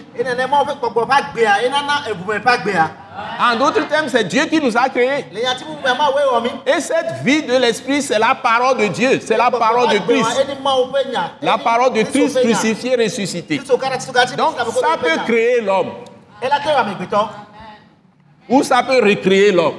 En 3.40 3.56
d'autres 3.56 3.88
termes 3.88 4.08
c'est 4.08 4.24
Dieu 4.24 4.44
qui 4.46 4.60
nous 4.60 4.76
a 4.76 4.88
créés 4.88 5.24
mi. 5.32 6.50
et 6.66 6.80
cette 6.80 7.22
vie 7.24 7.42
de 7.42 7.56
l'esprit 7.56 8.02
c'est 8.02 8.18
la 8.18 8.34
parole 8.34 8.78
de 8.78 8.86
Dieu 8.86 9.20
c'est 9.24 9.36
la 9.36 9.50
parole 9.50 9.88
de 9.88 9.98
Christ. 9.98 10.46
La 11.42 11.58
parole 11.58 11.92
de 11.92 12.02
Christ 12.02 12.40
crucifié, 12.40 12.96
ressuscité. 12.96 13.58
Donc 13.58 14.54
ça 14.58 14.96
peut 15.00 15.20
créer 15.26 15.60
l'homme 15.60 15.92
ou 18.48 18.62
ça 18.62 18.82
peut 18.82 19.00
recréer 19.02 19.52
l'homme. 19.52 19.76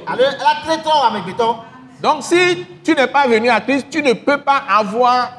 Donc 2.00 2.22
si 2.22 2.66
tu 2.82 2.94
n'es 2.94 3.06
pas 3.06 3.28
venu 3.28 3.48
à 3.48 3.60
Christ, 3.60 3.86
tu 3.90 4.02
ne 4.02 4.12
peux 4.14 4.38
pas 4.38 4.62
avoir 4.68 5.30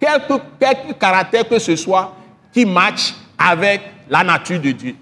quelque, 0.00 0.34
quelque 0.58 0.92
caractère 0.94 1.48
que 1.48 1.58
ce 1.58 1.76
soit 1.76 2.12
qui 2.52 2.64
matche 2.64 3.14
avec 3.38 3.82
la 4.10 4.24
nature 4.24 4.60
de 4.60 4.70
Dieu. 4.72 4.96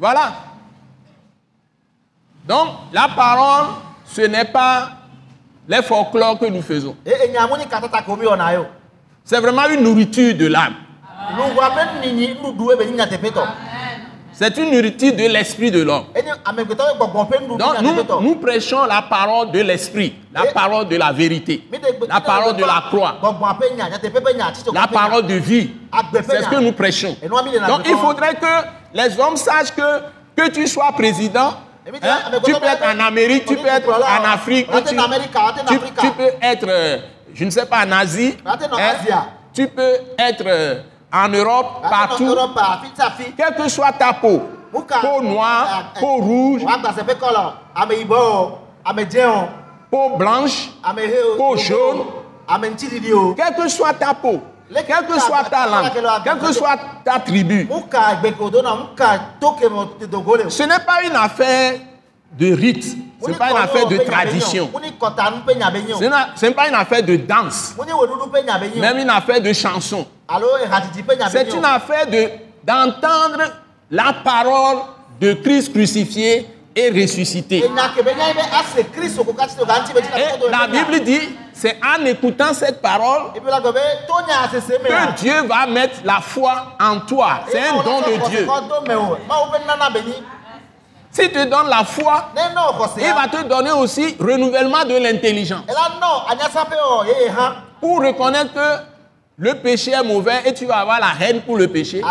Voilà. 0.00 0.32
Donc 2.46 2.68
la 2.92 3.08
parole, 3.08 3.66
ce 4.06 4.22
n'est 4.22 4.44
pas 4.44 4.90
les 5.68 5.82
folklores 5.82 6.38
que 6.38 6.46
nous 6.46 6.62
faisons. 6.62 6.96
C'est 9.24 9.40
vraiment 9.40 9.66
une 9.68 9.82
nourriture 9.82 10.36
de 10.36 10.46
l'âme. 10.46 10.74
C'est 14.38 14.54
une 14.58 14.70
nourriture 14.70 15.14
de 15.14 15.24
l'esprit 15.28 15.70
de 15.70 15.82
l'homme. 15.82 16.06
Donc 17.58 18.20
nous, 18.20 18.36
prêchons 18.36 18.84
la 18.84 19.00
parole 19.00 19.50
de 19.50 19.60
l'esprit, 19.60 20.14
la 20.34 20.44
parole 20.52 20.86
de 20.88 20.96
la 20.96 21.10
vérité, 21.10 21.66
la 22.06 22.20
parole 22.20 22.54
de 22.54 22.64
la 22.64 22.84
croix, 22.88 23.16
la 24.74 24.86
parole 24.86 25.26
de 25.26 25.34
vie. 25.34 25.70
Ƒe 25.90 26.22
C'est 26.28 26.42
ce 26.42 26.48
que 26.48 26.56
nous 26.56 26.72
prêchons. 26.72 27.16
Donc 27.66 27.80
il 27.88 27.96
faudrait 27.96 28.34
que 28.34 28.66
les 28.92 29.18
hommes 29.18 29.36
sachent 29.36 29.74
que 29.74 30.16
que 30.36 30.50
tu 30.50 30.66
sois 30.66 30.92
président, 30.92 31.54
hein, 31.86 32.18
tu 32.44 32.52
gbɔdɔ 32.52 32.60
peux 32.60 32.66
être 32.66 32.84
en 32.94 33.00
Amérique, 33.00 33.46
tu 33.46 33.56
peux 33.56 33.66
être 33.66 33.88
en 33.88 34.24
Afrique, 34.34 34.66
tu, 34.86 36.10
peux 36.10 36.30
être, 36.42 36.66
euh, 36.68 36.98
je 37.32 37.44
ne 37.44 37.50
sais 37.50 37.64
pas, 37.64 37.86
en 37.86 37.92
Asie, 37.92 38.36
hein, 38.44 38.58
tu 39.54 39.66
peux 39.66 39.94
être 40.18 40.44
euh, 40.46 40.82
en 41.24 41.28
Europe, 41.28 41.66
na 41.82 41.88
partout, 41.88 42.36
quelle 43.36 43.54
que 43.56 43.68
soit 43.68 43.92
ta 43.92 44.12
peau, 44.12 44.42
peau 44.72 45.22
noire, 45.22 45.66
eh, 45.70 45.96
eh, 45.96 46.00
peau 46.00 46.16
rouge, 46.16 46.62
peau 49.90 50.16
blanche, 50.16 50.70
Peau 51.38 51.56
jaune. 51.56 52.04
quelle 53.36 53.54
que 53.56 53.68
soit 53.68 53.94
ta 53.94 54.14
peau, 54.14 54.40
quelle 54.86 55.06
que 55.06 55.18
soit 55.20 55.44
ta 55.44 55.66
langue, 55.66 55.90
quelle 56.24 56.38
que 56.38 56.52
soit 56.52 56.76
ta 57.04 57.18
tribu, 57.20 57.68
ce 60.48 60.62
n'est 60.64 60.80
pas 60.80 61.02
une 61.04 61.16
affaire 61.16 61.80
de 62.38 62.52
rite, 62.52 62.96
ce 63.22 63.30
n'est 63.30 63.36
pas 63.36 63.50
une 63.50 63.56
affaire 63.56 63.86
de 63.86 63.96
tradition, 63.98 64.70
ce 64.72 66.46
n'est 66.46 66.52
pas 66.52 66.68
une 66.68 66.74
affaire 66.74 67.02
de 67.02 67.16
danse, 67.16 67.74
même 68.76 68.98
une 68.98 69.10
affaire 69.10 69.40
de 69.40 69.52
chanson. 69.52 70.06
C'est 71.30 71.54
une 71.54 71.64
affaire 71.64 72.06
de 72.06 72.28
d'entendre 72.66 73.44
la 73.90 74.12
parole 74.24 74.78
de 75.20 75.34
Christ 75.34 75.72
crucifié 75.72 76.48
et 76.74 76.90
ressuscité. 76.90 77.58
Et 77.58 77.68
kɔtɔ 77.68 77.74
la 80.50 80.66
Bible 80.66 81.00
dit, 81.04 81.20
c'est 81.52 81.78
en 81.82 82.04
écoutant 82.04 82.52
cette 82.52 82.82
parole 82.82 83.32
me 83.34 84.88
que 84.88 85.20
Dieu 85.20 85.42
va 85.48 85.66
mettre 85.66 86.00
la 86.04 86.20
foi 86.20 86.76
en 86.78 86.98
toi. 87.00 87.40
C'est 87.50 87.60
un 87.60 87.82
don 87.82 88.00
de 88.00 88.28
Dieu. 88.28 88.46
Kɔdo 91.16 91.24
me 91.24 91.24
o. 91.24 91.24
Mawu 91.24 91.24
ƒe 91.24 91.24
nana 91.24 91.24
be 91.24 91.24
nyi. 91.24 91.24
S'il 91.26 91.32
te 91.32 91.44
donne 91.44 91.68
la 91.68 91.84
foi, 91.84 92.30
il 92.98 93.14
va 93.14 93.28
te 93.28 93.42
donner 93.48 93.72
aussi 93.72 94.16
renouvellement 94.20 94.84
de 94.84 94.96
l'intelligence 94.96 95.64
Ela 95.68 95.98
nɔ 96.00 96.30
anyasaƒe 96.30 96.76
o 96.84 97.04
yeye 97.04 97.28
hã. 97.30 97.56
pour 97.80 98.00
reconnaître 98.04 98.52
que 98.52 98.96
le 99.38 99.54
péché 99.54 99.92
est 99.92 100.02
mauvais 100.02 100.42
et 100.46 100.54
tu 100.54 100.64
vas 100.66 100.78
avoir 100.78 100.98
la 100.98 101.12
haine 101.20 101.42
pour 101.42 101.58
le 101.58 101.68
péché. 101.68 102.02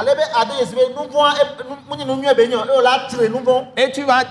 Et 3.77 3.91
tu 3.91 4.03
vas 4.03 4.23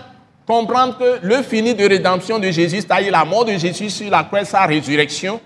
comprendre 0.47 0.99
que 0.99 1.19
le 1.23 1.43
fini 1.43 1.75
de 1.75 1.89
rédemption 1.89 2.39
de 2.39 2.51
Jésus, 2.51 2.83
c'est-à-dire 2.83 3.11
la 3.13 3.25
mort 3.25 3.45
de 3.45 3.53
Jésus 3.57 3.91
sur 3.91 4.11
la 4.11 4.23
croix, 4.23 4.45
sa 4.45 4.67
résurrection, 4.67 5.41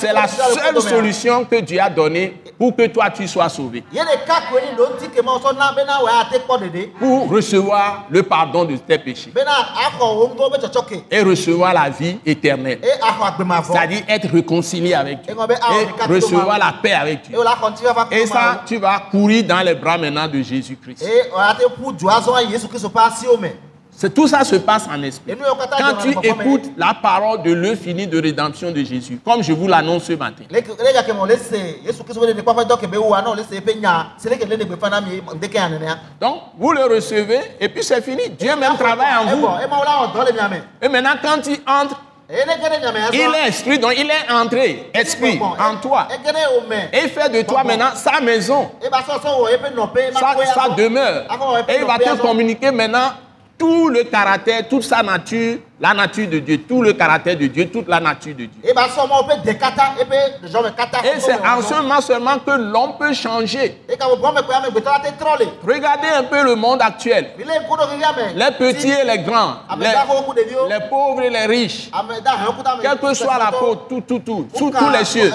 c'est 0.00 0.12
la 0.12 0.26
seule 0.26 0.80
solution 0.82 1.44
que 1.44 1.60
Dieu 1.60 1.80
a 1.80 1.88
donnée 1.88 2.42
pour 2.58 2.74
que 2.74 2.86
toi 2.88 3.08
tu 3.10 3.28
sois 3.28 3.48
sauvé, 3.48 3.84
pour 6.98 7.30
recevoir 7.30 8.04
le 8.10 8.22
pardon 8.22 8.64
de 8.64 8.76
tes 8.76 8.98
péchés 8.98 9.32
et 11.10 11.22
recevoir 11.22 11.72
la 11.74 11.88
vie 11.90 12.18
éternelle, 12.26 12.80
c'est-à-dire 13.72 14.02
être 14.08 14.28
réconcilié 14.32 14.94
avec 14.94 15.22
Dieu 15.22 15.34
et 15.34 16.12
recevoir 16.12 16.58
la 16.58 16.72
paix 16.82 16.92
avec 16.94 17.22
Dieu. 17.22 17.36
Et 18.10 18.26
ça, 18.26 18.62
tu 18.66 18.76
vas 18.78 18.98
courir 19.10 19.44
dans 19.44 19.60
les 19.60 19.74
bras 19.74 19.98
maintenant 19.98 20.26
de 20.26 20.42
Jésus-Christ. 20.42 21.04
C'est 24.02 24.12
tout 24.12 24.26
ça 24.26 24.42
se 24.42 24.56
passe 24.56 24.88
en 24.92 25.00
esprit. 25.04 25.36
Quand 25.78 25.94
tu 26.02 26.10
écoutes 26.26 26.72
la 26.76 26.92
parole 26.92 27.40
de 27.44 27.52
l'œuvre 27.52 28.06
de 28.08 28.20
rédemption 28.20 28.72
de 28.72 28.82
Jésus, 28.82 29.20
comme 29.24 29.44
je 29.44 29.52
vous 29.52 29.68
l'annonce 29.68 30.02
ce 30.06 30.14
matin, 30.14 30.42
donc 36.20 36.36
vous 36.58 36.72
le 36.72 36.82
recevez 36.92 37.40
et 37.60 37.68
puis 37.68 37.84
c'est 37.84 38.02
fini. 38.02 38.28
Dieu 38.30 38.56
même 38.56 38.76
travaille 38.76 39.14
en 39.20 39.36
vous. 39.36 39.46
Et 40.82 40.88
maintenant, 40.88 41.10
quand 41.22 41.46
il 41.46 41.60
entre, 41.64 42.02
eye 42.28 42.44
ne 42.44 42.52
ge 42.54 42.66
ɖe 42.66 42.80
nya 42.80 42.92
me 42.92 42.98
il 43.12 43.20
azɔ 43.20 43.34
est 43.36 43.48
esprit, 43.48 43.78
donc 43.78 43.92
il 43.96 44.10
est 44.10 44.32
entré, 44.32 44.90
esprit, 44.94 45.38
en 45.40 45.76
toi. 45.76 46.08
Et 46.92 47.08
fait 47.08 47.28
de 47.28 47.42
toi 47.42 47.62
maintenant 47.62 47.94
sa 47.94 48.20
maison, 48.20 48.68
sa, 48.82 50.54
sa 50.54 50.68
demeure. 50.70 51.24
Et 51.68 51.76
il 51.78 51.84
va 51.84 51.98
te 51.98 52.20
communiquer 52.20 52.72
maintenant 52.72 53.12
tout 53.62 53.88
le 53.90 54.02
caractère, 54.02 54.66
toute 54.68 54.82
sa 54.82 55.04
nature, 55.04 55.58
la 55.78 55.94
nature 55.94 56.28
de 56.28 56.40
Dieu, 56.40 56.58
tout 56.68 56.82
le 56.82 56.94
caractère 56.94 57.36
de 57.36 57.46
Dieu, 57.46 57.70
toute 57.70 57.86
la 57.86 58.00
nature 58.00 58.34
de 58.34 58.46
Dieu. 58.46 58.60
Et 58.64 58.72
c'est 61.20 61.34
en 61.34 61.62
ce 61.62 61.74
moment 61.74 62.00
seulement 62.00 62.38
que 62.44 62.50
l'homme 62.50 62.94
peut 62.98 63.12
changer. 63.12 63.80
Regardez 65.64 66.08
un 66.08 66.24
peu 66.24 66.42
le 66.42 66.56
monde 66.56 66.82
actuel. 66.82 67.30
Les 67.38 68.50
petits 68.58 68.90
et 68.90 69.04
les 69.04 69.18
grands, 69.18 69.54
ame 69.68 69.80
les, 69.80 69.94
pauvres 70.90 71.22
et 71.22 71.30
les 71.30 71.46
riches, 71.46 71.88
me 71.92 72.82
quelle 72.82 72.98
que 72.98 73.14
soit 73.14 73.38
la 73.38 73.52
peau, 73.52 73.76
tout, 73.88 74.00
tout, 74.00 74.18
tout, 74.18 74.48
sous 74.56 74.70
tous 74.72 74.90
les 74.90 75.04
cieux. 75.04 75.32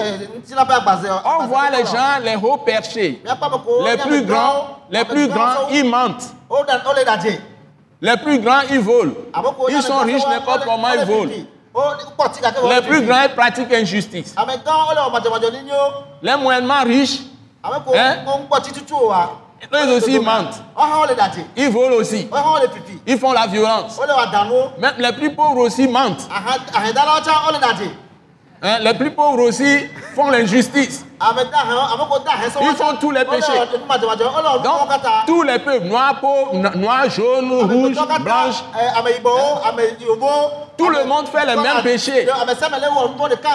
agbaze 0.58 1.10
On 1.24 1.46
voit 1.46 1.70
les 1.70 1.86
gens, 1.86 2.20
les 2.22 2.36
hauts 2.36 2.58
perchés, 2.58 3.22
les 3.24 3.98
plus 3.98 4.24
grands, 4.24 4.80
les 4.92 5.06
plus 5.06 5.30
grands, 5.30 5.70
ils 5.72 5.90
mentent. 5.90 6.34
Les 8.02 8.16
plus 8.18 8.40
grands, 8.40 8.62
ils 8.70 8.80
volent. 8.80 9.14
Ils 9.70 9.82
sont 9.82 9.98
riches, 10.00 10.24
n'importe 10.30 10.66
comment 10.66 10.88
ils 10.94 11.06
volent. 11.06 11.32
Les 12.70 12.76
le 12.76 12.82
plus 12.82 13.02
grands, 13.06 13.24
ils 13.24 13.36
pratiquent 13.36 13.74
injustice. 13.74 14.36
Les 16.22 16.36
moyennement 16.36 16.84
riches, 16.84 17.20
Hein? 17.98 18.18
eux 19.74 19.96
aussi 19.98 20.12
ils 20.14 20.22
mentent. 20.22 20.62
Ils 21.56 21.70
volent 21.70 21.96
aussi. 21.96 22.28
Ils 23.08 23.18
font 23.20 23.32
la 23.32 23.48
violence. 23.48 24.00
Même 24.78 24.94
les 25.00 25.12
plus 25.14 25.34
pauvres 25.36 25.62
aussi 25.62 25.88
mentent. 25.88 26.28
Hein, 28.62 28.80
Les 28.82 28.94
plus 28.96 29.12
pauvres 29.12 29.44
aussi 29.44 29.88
font 30.16 30.30
l'injustice. 30.32 31.06
sɔ 32.50 32.60
Ils 32.62 32.76
font 32.76 32.96
tous 33.00 33.12
les 33.12 33.24
péchés. 33.26 33.52
Donc, 34.64 34.90
tous 35.28 35.44
les 35.44 35.60
peuples, 35.60 35.86
noir, 35.86 36.20
pauvre, 36.20 36.54
no- 36.56 36.70
noir, 36.76 37.08
jaune, 37.10 37.46
Ame 37.46 37.72
rouge, 37.72 37.92
gbetɔ 37.96 38.08
katã, 38.08 38.20
blanche, 38.20 38.64
ɛ, 38.76 39.00
ame 39.00 39.10
yibɔwo 39.12 39.62
ame 39.70 39.82
yovowo 40.00 40.52
Tout 40.78 40.90
le 40.90 41.04
monde 41.06 41.28
fait 41.28 41.46
les 41.46 41.56
mêmes 41.56 41.82
péchés. 41.84 42.26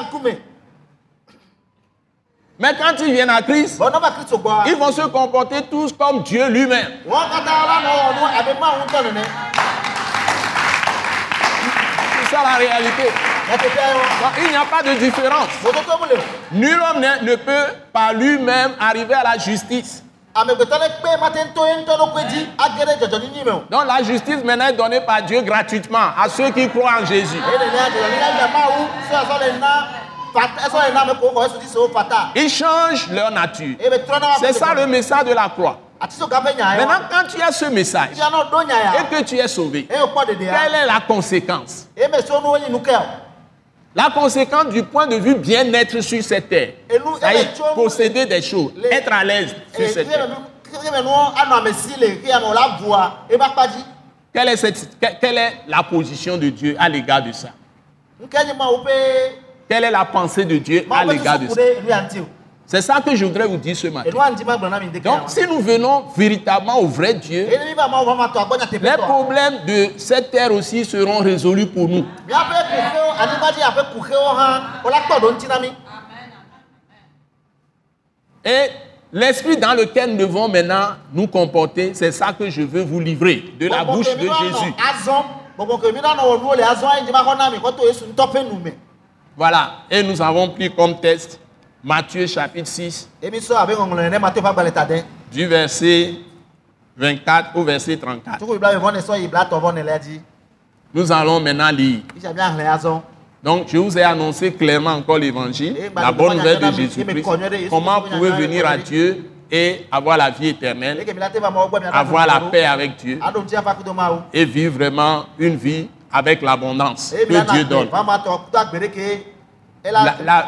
ŋkume 0.02 0.36
mais 2.58 2.74
quand 2.78 2.94
ils 3.04 3.12
viennent 3.12 3.30
à 3.30 3.42
Christ, 3.42 3.80
ils 4.66 4.76
vont 4.76 4.92
se 4.92 5.02
comporter 5.08 5.62
tous 5.62 5.92
comme 5.92 6.22
Dieu 6.22 6.46
lui-même. 6.48 6.86
nene 7.06 7.12
C'est 12.20 12.36
ça 12.36 12.42
la 12.44 12.56
réalité. 12.56 13.08
Il 14.38 14.48
n'y 14.50 14.56
a 14.56 14.64
pas 14.64 14.82
de 14.82 14.94
différence. 14.94 15.48
Nul 16.52 16.78
homme 16.90 17.00
ne, 17.22 17.34
peut 17.36 17.72
par 17.92 18.12
lui-même 18.12 18.72
arriver 18.80 19.14
à 19.14 19.22
la 19.22 19.38
justice. 19.38 20.02
Donc 23.70 23.86
la 23.86 24.02
justice 24.02 24.42
maintenant 24.44 24.68
est 24.68 24.72
donnée 24.72 25.00
par 25.00 25.22
Dieu 25.22 25.42
gratuitement 25.42 26.10
à 26.18 26.28
ceux 26.28 26.50
qui 26.50 26.68
croient 26.68 27.00
en 27.02 27.06
Jésus. 27.06 27.38
Ils 32.34 32.48
changent 32.50 33.08
leur 33.10 33.30
nature. 33.30 33.76
C'est 34.40 34.52
ça 34.54 34.74
le 34.74 34.86
message 34.86 35.24
de 35.24 35.34
la 35.34 35.48
croix. 35.50 35.78
Maintenant, 36.00 37.06
quand 37.10 37.28
tu 37.28 37.40
as 37.40 37.52
ce 37.52 37.66
message 37.66 38.10
et 38.18 39.14
que 39.14 39.22
tu 39.22 39.36
es 39.36 39.46
sauvé, 39.46 39.86
quelle 39.86 40.74
est 40.74 40.86
la 40.86 41.00
conséquence? 41.06 41.86
La 43.94 44.08
conséquence 44.10 44.68
du 44.68 44.82
point 44.84 45.06
de 45.06 45.16
vue 45.16 45.34
bien-être 45.34 46.00
sur 46.00 46.22
cette 46.24 46.48
terre, 46.48 46.70
eh, 46.90 46.94
posséder 47.74 48.24
des 48.26 48.40
choses, 48.40 48.72
être 48.90 49.12
à 49.12 49.22
l'aise 49.22 49.54
sur 49.76 49.84
cette 49.88 50.08
terre. 50.08 50.28
kpa 53.28 53.68
dzi 53.68 53.84
Quelle 54.32 54.48
est, 54.48 54.56
cette- 54.56 54.98
que- 54.98 55.20
quelle 55.20 55.36
est 55.36 55.52
la 55.68 55.82
position 55.82 56.38
de 56.38 56.48
Dieu 56.48 56.74
à 56.78 56.88
l'égard 56.88 57.22
de 57.22 57.32
ça? 57.32 57.48
Quelle 59.68 59.84
est 59.84 59.90
la 59.90 60.04
pensée 60.06 60.46
de 60.46 60.56
Dieu 60.56 60.86
à 60.90 61.04
l'égard 61.04 61.38
de 61.38 61.48
ça? 61.48 61.54
C'est 62.72 62.80
ça 62.80 63.02
que 63.02 63.14
je 63.14 63.26
voudrais 63.26 63.46
vous 63.46 63.58
dire 63.58 63.76
ce 63.76 63.88
matin. 63.88 64.08
Donc, 65.04 65.20
si 65.26 65.46
nous 65.46 65.60
venons 65.60 66.04
véritablement 66.16 66.78
au 66.78 66.86
vrai 66.86 67.12
Dieu, 67.12 67.46
les 67.46 68.96
problèmes 68.96 69.66
de 69.66 69.90
cette 69.98 70.30
terre 70.30 70.50
aussi 70.54 70.82
seront 70.86 71.18
résolus 71.18 71.66
pour 71.66 71.86
nous. 71.86 72.06
mi 75.60 75.68
Et 78.42 78.70
l'esprit 79.12 79.58
dans 79.58 79.74
lequel 79.74 80.12
nous 80.12 80.16
devons 80.16 80.48
maintenant 80.48 80.92
nous 81.12 81.26
comporter, 81.26 81.92
c'est 81.92 82.10
ça 82.10 82.32
que 82.32 82.48
je 82.48 82.62
veux 82.62 82.84
vous 82.84 83.00
livrer 83.00 83.52
de 83.60 83.68
la 83.68 83.84
bouche 83.84 84.16
de 84.16 84.22
Jésus. 84.22 84.74
Voilà. 89.36 89.72
Et 89.90 90.02
nous 90.02 90.22
avons 90.22 90.48
pris 90.48 90.74
comme 90.74 90.98
texte 90.98 91.38
Matthieu 91.84 92.26
chapitre 92.26 92.68
6, 92.68 93.08
emi 93.22 93.38
sɔ 93.38 93.56
abe 93.56 93.74
ŋɔŋlɔ 93.74 94.06
ene 94.06 94.18
mateo 94.18 94.42
ƒe 94.42 94.48
agbalẽ 94.48 94.72
ta 94.72 94.84
dɛ 94.84 95.02
du 95.32 95.46
verset 95.48 96.14
24 96.96 97.56
au 97.56 97.64
verset 97.64 97.96
34. 97.96 98.38
tsuku 98.38 98.52
yibla 98.54 98.72
yevɔ 98.74 98.92
ne 98.92 99.00
sɔ 99.00 99.18
yibla 99.20 99.44
tɔ 99.50 99.60
vɔ 99.60 99.74
ne 99.74 99.82
lɛ 99.82 99.98
dzi 100.00 100.20
Nous 100.94 101.10
allons 101.10 101.40
maintenant 101.40 101.70
lire. 101.70 102.00
Donc, 103.42 103.68
je 103.68 103.78
vous 103.78 103.98
ai 103.98 104.02
annoncé 104.02 104.52
clairement 104.52 104.92
encore 104.92 105.18
l'évangile, 105.18 105.90
la 105.96 106.12
bonne 106.12 106.36
nouvelle 106.36 106.60
de 106.60 106.70
Jésus-Christ. 106.72 107.22
Comment 107.70 108.02
sont 108.02 108.08
pouvez 108.10 108.30
venir 108.30 108.66
à 108.66 108.76
Dieu 108.76 109.28
et 109.50 109.86
avoir 109.90 110.16
la 110.16 110.30
vie 110.30 110.48
éternelle, 110.48 111.04
avoir 111.92 112.26
la 112.26 112.40
paix 112.50 112.64
avec 112.64 112.96
Dieu. 112.96 113.18
Wo 113.20 114.18
et 114.32 114.44
vivre 114.44 114.74
vraiment 114.74 115.24
une 115.38 115.56
vie 115.56 115.88
avec 116.12 116.42
l'abondance 116.42 117.12
que 117.12 117.52
Dieu 117.52 117.64
donne. 117.64 117.88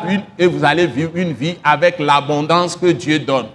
Une- 0.08 0.22
et 0.38 0.46
vous 0.46 0.64
allez 0.64 0.86
vivre 0.86 1.12
une 1.14 1.32
vie 1.32 1.56
avec 1.64 1.98
l'abondance 1.98 2.76
que 2.76 2.86
Dieu 2.92 3.18
donne. 3.18 3.46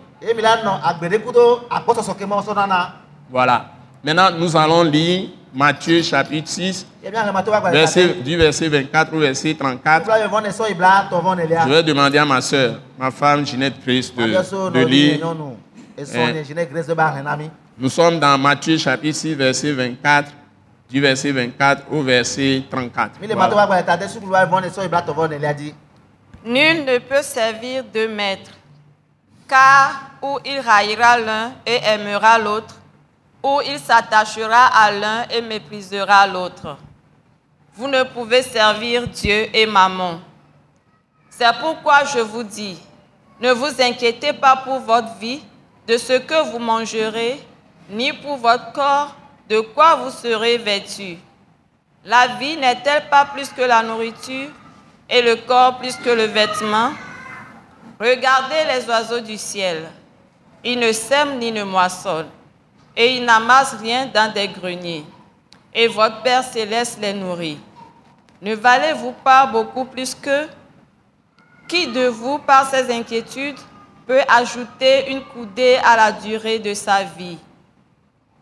Voilà. 3.31 3.65
Maintenant, 4.03 4.31
nous 4.37 4.55
allons 4.57 4.83
lire 4.83 5.29
Matthieu 5.53 6.03
chapitre 6.03 6.47
6, 6.47 6.85
ye 7.03 7.09
mi 7.09 7.17
ahlẽ 7.17 7.31
mateo 7.33 7.51
ƒe 7.51 7.55
agbalẽ 7.57 7.71
ta 7.73 7.79
verset, 7.79 8.07
dɛ 8.07 8.23
du 8.23 8.37
verset 8.37 8.67
24 8.69 9.13
au 9.15 9.19
verset 9.19 9.55
34. 9.55 10.05
yibla 10.05 10.19
yevɔ 10.27 10.43
ne 10.43 10.49
sɔ 10.49 10.67
yibla 10.69 11.07
tɔ 11.09 11.21
vɔ 11.23 11.35
ne 11.37 11.47
lia 11.47 11.63
Je 11.65 11.69
vais 11.73 11.83
demander 11.83 12.17
à 12.19 12.25
ma 12.25 12.39
soeur, 12.39 12.75
ma 12.99 13.09
femme 13.09 13.45
Ginette 13.45 13.79
Priest, 13.81 14.15
de, 14.15 14.23
lire. 14.85 15.19
Eh. 15.97 16.43
Nous 17.79 17.89
sommes 17.89 18.19
dans 18.19 18.37
Matthieu 18.37 18.77
chapitre 18.77 19.15
6, 19.17 19.33
verset 19.33 19.71
24, 19.71 20.31
du 20.89 20.99
verset 21.01 21.31
24 21.31 21.83
au 21.91 22.01
verset 22.01 22.63
34. 22.69 23.19
mi 23.21 23.27
le 23.27 23.35
mateo 23.35 23.55
ƒe 23.55 23.55
Voilà. 23.55 23.63
agbalẽ 23.63 23.85
ta 23.85 23.97
dɛ 23.97 24.07
suku 24.07 24.25
yibla 24.25 24.43
yevɔ 24.45 24.61
ne 24.61 24.67
sɔ 24.69 24.81
yibla 24.83 25.01
tɔ 25.01 25.13
vɔ 25.15 25.29
ne 25.29 25.37
lia 25.37 25.53
dzi 25.53 25.73
Nul 26.45 26.85
ne 26.85 26.99
peut 26.99 27.21
servir 27.21 27.83
deux 27.83 28.07
maîtres, 28.07 28.51
car 29.47 30.11
ou 30.21 30.39
il 30.45 30.59
raillera 30.61 31.17
l'un 31.19 31.51
et 31.65 31.79
aimera 31.83 32.39
l'autre, 32.39 32.75
ou 33.43 33.59
il 33.65 33.77
s'attachera 33.77 34.67
à 34.67 34.89
l'un 34.91 35.23
et 35.29 35.41
méprisera 35.41 36.25
l'autre. 36.27 36.77
Vous 37.75 37.87
ne 37.89 38.03
pouvez 38.03 38.41
servir 38.41 39.05
Dieu 39.09 39.49
et 39.53 39.65
Mammon. 39.65 40.21
C'est 41.29 41.53
pourquoi 41.59 42.05
je 42.05 42.19
vous 42.19 42.43
dis, 42.43 42.79
ne 43.41 43.51
vous 43.51 43.81
inquiétez 43.81 44.31
pas 44.33 44.55
pour 44.57 44.79
votre 44.79 45.13
vie, 45.19 45.41
de 45.87 45.97
ce 45.97 46.13
que 46.19 46.51
vous 46.51 46.59
mangerez, 46.59 47.41
ni 47.89 48.13
pour 48.13 48.37
votre 48.37 48.71
corps, 48.71 49.13
de 49.49 49.61
quoi 49.61 49.95
vous 49.95 50.11
serez 50.11 50.59
vêtus? 50.59 51.17
La 52.05 52.27
vie 52.39 52.55
n'est-elle 52.55 53.09
pas 53.09 53.25
plus 53.25 53.49
que 53.49 53.61
la 53.61 53.81
nourriture 53.81 54.49
et 55.09 55.21
le 55.23 55.37
corps 55.37 55.79
plus 55.79 55.95
que 55.95 56.11
le 56.11 56.25
vêtement? 56.25 56.91
Regardez 57.99 58.63
les 58.67 58.87
oiseaux 58.87 59.19
du 59.19 59.37
ciel. 59.37 59.89
Ils 60.63 60.79
ne 60.79 60.91
sèment 60.91 61.39
ni 61.39 61.51
ne 61.51 61.63
moissonnent, 61.63 62.29
et 62.95 63.15
ils 63.15 63.25
n'amassent 63.25 63.77
rien 63.81 64.05
dans 64.05 64.31
des 64.31 64.47
greniers. 64.47 65.05
Et 65.73 65.87
votre 65.87 66.21
Père 66.21 66.43
céleste 66.43 66.99
les 67.01 67.13
nourrit. 67.13 67.59
Ne 68.41 68.55
valez-vous 68.55 69.13
pas 69.23 69.47
beaucoup 69.47 69.85
plus 69.85 70.13
qu'eux 70.13 70.47
Qui 71.67 71.87
de 71.87 72.07
vous, 72.07 72.39
par 72.39 72.69
ses 72.69 72.91
inquiétudes, 72.93 73.59
peut 74.07 74.21
ajouter 74.27 75.11
une 75.11 75.23
coudée 75.23 75.77
à 75.83 75.95
la 75.95 76.11
durée 76.11 76.59
de 76.59 76.73
sa 76.73 77.03
vie? 77.03 77.37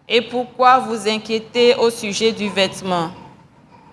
Et 0.10 0.22
pourquoi 0.22 0.80
vous 0.80 1.08
inquiétez 1.08 1.76
au 1.76 1.90
sujet 1.90 2.32
du 2.32 2.48
vêtement? 2.48 3.12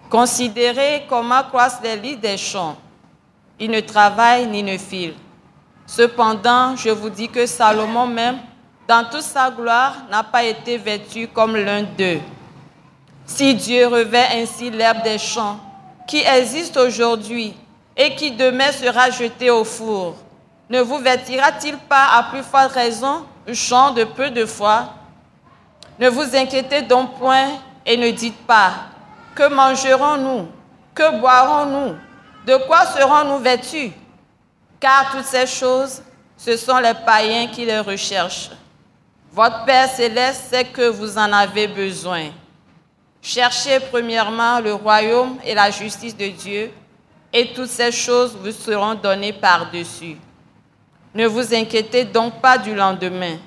Considérez 0.08 1.06
comment 1.08 1.42
croissent 1.42 1.80
les 1.82 1.96
lits 1.96 2.16
des 2.16 2.36
champs. 2.36 2.76
Ils 3.58 3.70
ne 3.70 3.80
travaillent 3.80 4.46
ni 4.46 4.62
ne 4.62 4.78
filent. 4.78 5.16
Cependant, 5.86 6.76
je 6.76 6.90
vous 6.90 7.10
dis 7.10 7.28
que 7.28 7.46
Salomon 7.46 8.06
même, 8.06 8.38
dans 8.86 9.04
toute 9.10 9.22
sa 9.22 9.50
gloire, 9.50 10.04
n'a 10.08 10.22
pas 10.22 10.44
été 10.44 10.76
vêtu 10.76 11.26
comme 11.26 11.56
l'un 11.56 11.82
d'eux. 11.82 12.20
Si 13.26 13.54
Dieu 13.54 13.88
revêt 13.88 14.28
ainsi 14.34 14.70
l'herbe 14.70 15.02
des 15.02 15.18
champs, 15.18 15.58
qui 16.06 16.18
existe 16.18 16.76
aujourd'hui 16.76 17.54
et 17.96 18.14
qui 18.14 18.30
demain 18.30 18.70
sera 18.70 19.10
jetée 19.10 19.50
au 19.50 19.64
four, 19.64 20.14
ne 20.70 20.80
vous 20.80 20.98
vêtira-t-il 20.98 21.76
pas 21.76 22.06
à 22.14 22.22
plus 22.24 22.42
forte 22.42 22.72
raison, 22.72 23.24
champ 23.52 23.90
de 23.90 24.04
peu 24.04 24.30
de 24.30 24.46
foi 24.46 24.90
Ne 25.98 26.08
vous 26.08 26.34
inquiétez 26.34 26.82
donc 26.82 27.18
point 27.18 27.48
et 27.86 27.96
ne 27.96 28.10
dites 28.10 28.46
pas, 28.46 28.72
que 29.34 29.48
mangerons-nous 29.48 30.48
Que 30.94 31.20
boirons-nous 31.20 31.96
De 32.46 32.56
quoi 32.66 32.86
serons-nous 32.86 33.38
vêtus? 33.38 33.92
Car 34.80 35.10
toutes 35.12 35.24
ces 35.24 35.46
choses, 35.46 36.02
ce 36.36 36.56
sont 36.56 36.78
les 36.78 36.94
païens 36.94 37.46
qui 37.46 37.64
les 37.64 37.80
recherchent. 37.80 38.50
Votre 39.32 39.64
Père 39.64 39.88
céleste 39.88 40.50
sait 40.50 40.64
que 40.64 40.88
vous 40.88 41.18
en 41.18 41.32
avez 41.32 41.66
besoin. 41.66 42.30
Cherchez 43.20 43.80
premièrement 43.80 44.60
le 44.60 44.74
royaume 44.74 45.38
et 45.44 45.54
la 45.54 45.70
justice 45.70 46.16
de 46.16 46.28
Dieu, 46.28 46.70
et 47.32 47.52
toutes 47.52 47.70
ces 47.70 47.90
choses 47.90 48.36
vous 48.36 48.52
seront 48.52 48.94
données 48.94 49.32
par-dessus. 49.32 50.16
Ne 51.14 51.26
vous 51.26 51.54
inquiétez 51.54 52.04
donc 52.04 52.40
pas 52.40 52.58
du 52.58 52.74
lendemain, 52.74 53.38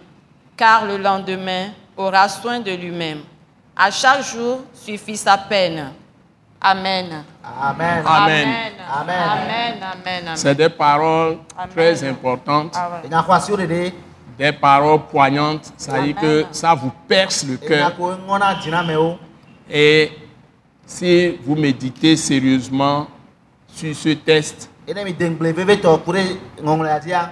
car 0.58 0.86
le 0.86 0.98
lendemain 0.98 1.68
aura 1.98 2.30
soin 2.30 2.60
de 2.60 2.72
lui-même. 2.72 3.22
À 3.76 3.92
chaque 3.92 4.24
jour 4.24 4.62
suffit 4.74 5.18
sa 5.18 5.38
peine. 5.38 5.92
Amen. 6.60 7.24
amen 7.44 8.04
Amen. 8.06 8.48
Amen. 8.90 9.84
Amen. 9.84 10.36
C'est 10.36 10.56
des 10.56 10.70
paroles 10.70 11.38
Amen. 11.56 11.70
très 11.76 12.04
importantes, 12.04 12.74
Ah 12.76 13.02
des 14.38 14.52
paroles 14.52 15.02
poignantes, 15.10 15.74
ça 15.78 15.94
veut 15.94 16.14
dire 16.14 16.16
que 16.16 16.46
ça 16.52 16.74
vous 16.76 16.92
perce 17.08 17.44
le 17.44 17.58
cœur. 17.58 17.92
Et 19.70 20.12
si 20.86 21.38
vous 21.44 21.56
méditez 21.56 22.16
sérieusement 22.16 23.08
sur 23.74 23.96
ce 23.96 24.10
test 24.10 24.70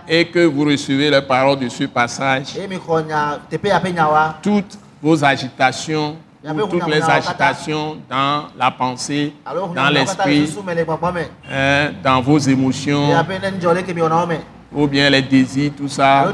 et 0.08 0.26
que 0.28 0.46
vous 0.46 0.65
recevez 0.65 1.10
les 1.10 1.22
paroles 1.22 1.60
de 1.60 1.70
ce 1.70 1.86
passage, 1.86 2.48
toutes 4.41 4.78
vos 5.02 5.24
agitations, 5.24 6.18
ou 6.46 6.68
toutes 6.68 6.88
les 6.88 7.02
agitations 7.02 7.98
dans 8.10 8.48
la 8.58 8.72
pensée, 8.72 9.34
dans 9.74 9.89
l'esprit, 9.89 10.54
hein, 11.50 11.91
dans 12.04 12.22
vos 12.22 12.38
émotions, 12.39 13.10
ou 14.74 14.86
bien 14.88 15.10
les 15.10 15.22
désirs, 15.22 15.72
tout 15.78 15.88
ça, 15.88 16.34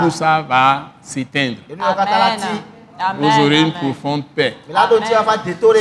tout 0.00 0.10
ça 0.10 0.40
va 0.48 0.92
s'éteindre. 1.02 1.58
Amen. 3.04 3.30
Vous 3.30 3.44
aurez 3.44 3.60
une 3.60 3.72
profonde 3.72 4.24
paix. 4.34 4.54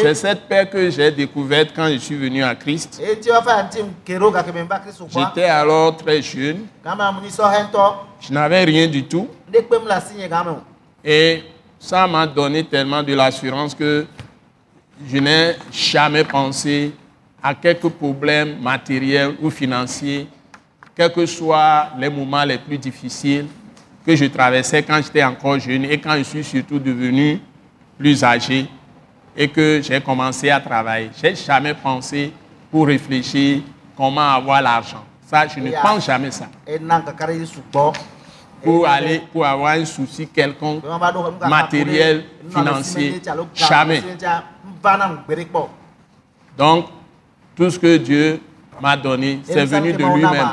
C'est 0.01 0.15
cette 0.15 0.47
paix 0.47 0.67
que 0.71 0.89
j'ai 0.89 1.11
découverte 1.11 1.69
quand 1.75 1.87
je 1.89 1.97
suis 1.97 2.15
venu 2.15 2.43
à 2.43 2.55
Christ. 2.55 2.99
J'étais 5.09 5.43
alors 5.43 5.97
très 5.97 6.21
jeune, 6.21 6.65
je 8.19 8.33
n'avais 8.33 8.63
rien 8.63 8.87
du 8.87 9.03
tout. 9.03 9.27
Et 11.03 11.43
ça 11.79 12.07
m'a 12.07 12.25
donné 12.25 12.63
tellement 12.63 13.03
de 13.03 13.13
l'assurance 13.13 13.75
que 13.75 14.07
je 15.07 15.17
n'ai 15.17 15.55
jamais 15.71 16.23
pensé 16.23 16.93
à 17.43 17.53
quelques 17.53 17.89
problèmes 17.89 18.59
matériels 18.59 19.35
ou 19.41 19.49
financiers, 19.49 20.27
quels 20.95 21.11
que 21.11 21.25
soient 21.25 21.89
les 21.97 22.09
moments 22.09 22.43
les 22.43 22.57
plus 22.57 22.77
difficiles 22.77 23.47
que 24.05 24.15
je 24.15 24.25
traversais 24.25 24.83
quand 24.83 25.01
j'étais 25.01 25.23
encore 25.23 25.59
jeune 25.59 25.85
et 25.85 25.99
quand 25.99 26.17
je 26.17 26.23
suis 26.23 26.43
surtout 26.43 26.79
devenu 26.79 27.39
plus 27.97 28.23
âgé 28.23 28.67
et 29.35 29.47
que 29.47 29.81
j'ai 29.83 30.01
commencé 30.01 30.49
à 30.49 30.59
travailler. 30.59 31.11
Je 31.21 31.27
n'ai 31.27 31.35
jamais 31.35 31.73
pensé 31.73 32.33
pour 32.69 32.87
réfléchir 32.87 33.61
comment 33.95 34.33
avoir 34.33 34.61
l'argent. 34.61 35.03
Ça, 35.25 35.47
je 35.47 35.59
ne 35.59 35.71
pense 35.81 36.05
jamais 36.05 36.31
ça. 36.31 36.47
Pour 38.63 38.87
aller, 38.87 39.21
pour 39.31 39.45
avoir 39.45 39.73
un 39.73 39.85
souci 39.85 40.27
quelconque, 40.27 40.83
matériel, 41.47 42.25
financier, 42.49 43.21
jamais. 43.55 44.03
Donc, 46.57 46.85
tout 47.55 47.69
ce 47.69 47.79
que 47.79 47.97
Dieu 47.97 48.39
m'a 48.79 48.95
donné, 48.97 49.39
c'est 49.43 49.61
Enu 49.61 49.65
venu 49.65 49.93
de 49.93 50.03
lui-même. 50.15 50.47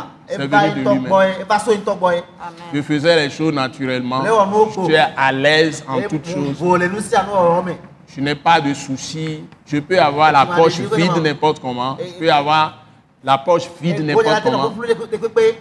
Je 2.73 2.83
faisais 2.83 3.17
les 3.17 3.31
choses 3.31 3.55
naturellement. 3.55 4.23
Je 4.25 4.85
suis 4.85 4.97
à 4.97 5.33
l'aise 5.33 5.85
en 5.89 6.01
toutes 6.03 6.29
choses. 6.29 6.57
Je 8.15 8.21
n'ai 8.21 8.35
pas 8.35 8.61
de 8.61 8.75
soucis. 8.75 9.45
Je 9.67 9.79
peux 9.79 9.99
avoir 9.99 10.33
la 10.33 10.47
poche 10.47 10.81
vide 10.81 11.17
n'importe 11.23 11.61
comment. 11.61 11.97
Je 11.99 12.19
peux 12.19 12.31
avoir 12.31 12.85
la 13.23 13.39
poche 13.39 13.69
vide 13.81 14.05
n'importe 14.05 14.43
comment. 14.43 14.73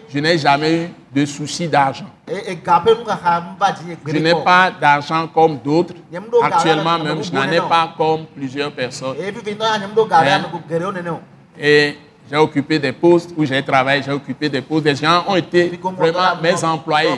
Je 0.09 0.19
n'ai 0.19 0.37
jamais 0.37 0.83
eu 0.83 0.89
de 1.13 1.25
souci 1.25 1.67
d'argent. 1.67 2.05
Je 2.27 4.17
n'ai 4.17 4.33
pas 4.43 4.71
d'argent 4.71 5.27
comme 5.27 5.57
d'autres. 5.57 5.93
Actuellement 6.41 6.99
même, 6.99 7.23
je 7.23 7.31
n'en 7.31 7.49
ai 7.51 7.59
pas 7.59 7.93
comme 7.97 8.25
plusieurs 8.25 8.71
personnes. 8.71 9.15
Et 11.59 11.97
j'ai 12.29 12.37
occupé 12.37 12.79
des 12.79 12.91
postes 12.91 13.31
où 13.37 13.45
j'ai 13.45 13.63
travaillé, 13.63 14.01
j'ai 14.03 14.11
occupé 14.11 14.49
des 14.49 14.61
postes. 14.61 14.85
Les 14.85 14.95
gens 14.95 15.23
ont 15.27 15.35
été 15.35 15.79
vraiment 15.97 16.19
mes 16.41 16.63
employés 16.63 17.09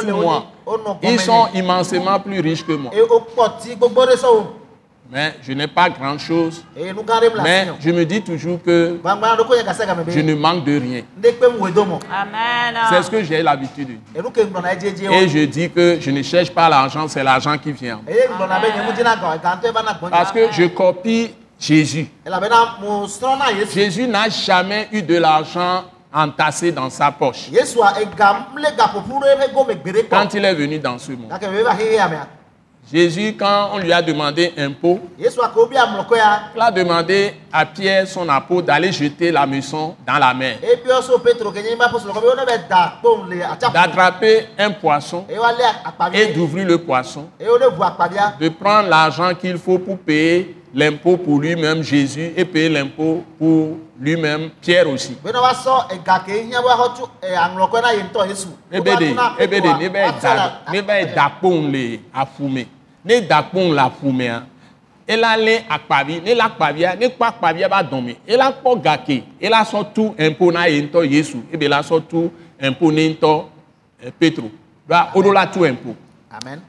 sous 0.00 0.16
moi. 0.16 0.46
on- 0.66 0.78
Ils 1.02 1.14
on- 1.14 1.18
sont 1.18 1.48
immensément 1.54 2.18
plus 2.20 2.40
riches 2.40 2.64
que 2.64 2.72
moi. 2.72 2.90
Mais 5.12 5.34
je 5.42 5.52
n'ai 5.52 5.66
pas 5.66 5.90
grand-chose. 5.90 6.64
Mais 7.42 7.66
je 7.80 7.90
me 7.90 8.04
dis 8.04 8.22
toujours 8.22 8.62
que 8.62 9.00
je 10.12 10.20
ne 10.20 10.34
manque 10.36 10.64
de 10.64 10.78
rien. 10.78 11.02
C'est 12.90 13.02
ce 13.02 13.10
que 13.10 13.24
j'ai 13.24 13.42
l'habitude 13.42 13.88
de 13.88 13.92
dire. 13.94 14.22
Et 15.12 15.24
o. 15.24 15.28
je 15.28 15.44
dis 15.46 15.68
que 15.68 15.98
je 16.00 16.10
ne 16.12 16.22
cherche 16.22 16.50
pas 16.52 16.68
l'argent, 16.68 17.08
c'est 17.08 17.24
l'argent 17.24 17.58
qui 17.58 17.72
vient. 17.72 18.00
Parce 20.10 20.30
que 20.30 20.52
je 20.52 20.66
copie 20.68 21.34
Jésus. 21.60 22.08
Jésus 23.74 24.06
n'a 24.08 24.28
jamais 24.30 24.88
eu 24.92 25.02
de 25.02 25.16
l'argent 25.16 25.84
entassé 26.12 26.72
dans 26.72 26.88
sa 26.90 27.12
poche 27.12 27.50
quand 30.10 30.34
il 30.34 30.44
est 30.44 30.54
venu 30.54 30.78
dans 30.78 30.98
ce 30.98 31.12
monde. 31.12 31.30
Jésus, 32.90 33.36
quand 33.38 33.70
on 33.74 33.78
lui 33.78 33.92
a 33.92 34.02
demandé 34.02 34.52
impôt, 34.56 34.98
ya. 35.16 35.30
il 36.56 36.60
a 36.60 36.70
demandé 36.72 37.34
à 37.52 37.66
Pierre, 37.66 38.06
son 38.06 38.28
apôtre, 38.28 38.66
d'aller 38.66 38.92
jeter 38.92 39.30
la 39.32 39.46
maison 39.46 39.96
dans 40.06 40.18
la 40.18 40.32
mer, 40.34 40.56
d'attraper 43.72 44.46
un 44.58 44.70
poisson 44.70 45.24
et 46.12 46.26
d'ouvrir 46.32 46.66
le 46.66 46.78
poisson, 46.78 47.28
de 48.38 48.48
prendre 48.48 48.88
l'argent 48.88 49.34
qu'il 49.34 49.58
faut 49.58 49.78
pour 49.78 49.98
payer 49.98 50.56
l'impôt 50.74 51.16
pour 51.16 51.40
lui-même, 51.40 51.82
Jésus, 51.82 52.32
et 52.36 52.44
payer 52.44 52.68
l'impôt 52.68 53.24
pour 53.38 53.78
lui-même, 53.98 54.50
Pierre 54.60 54.88
aussi. 54.88 55.16
Ela 65.10 65.36
lé 65.36 65.64
akpavi 65.68 66.20
ne 66.20 66.34
la 66.34 66.44
akpavia 66.44 66.94
ne 66.96 67.08
kpɔ 67.08 67.24
akpavia 67.26 67.68
ba 67.68 67.82
dɔn 67.82 68.02
me 68.04 68.16
ela 68.26 68.52
kpɔ 68.52 68.80
gake 68.84 69.24
ela 69.40 69.64
sɔ 69.64 69.92
tu 69.94 70.14
impôt 70.16 70.52
na 70.52 70.68
ye 70.68 70.82
ŋutɔ 70.82 71.04
yesu. 71.10 71.38
Ebe 71.52 71.66
la 71.68 71.80
sɔ 71.82 72.00
tu 72.08 72.30
impôt 72.60 72.92
ne 72.92 73.08
ŋutɔ 73.08 73.44
petro. 74.18 74.50
Doa 74.88 75.10
o 75.14 75.20
ɖo 75.22 75.32
la 75.32 75.46
tu 75.46 75.64
impôt 75.64 75.96
Amen. 76.30 76.60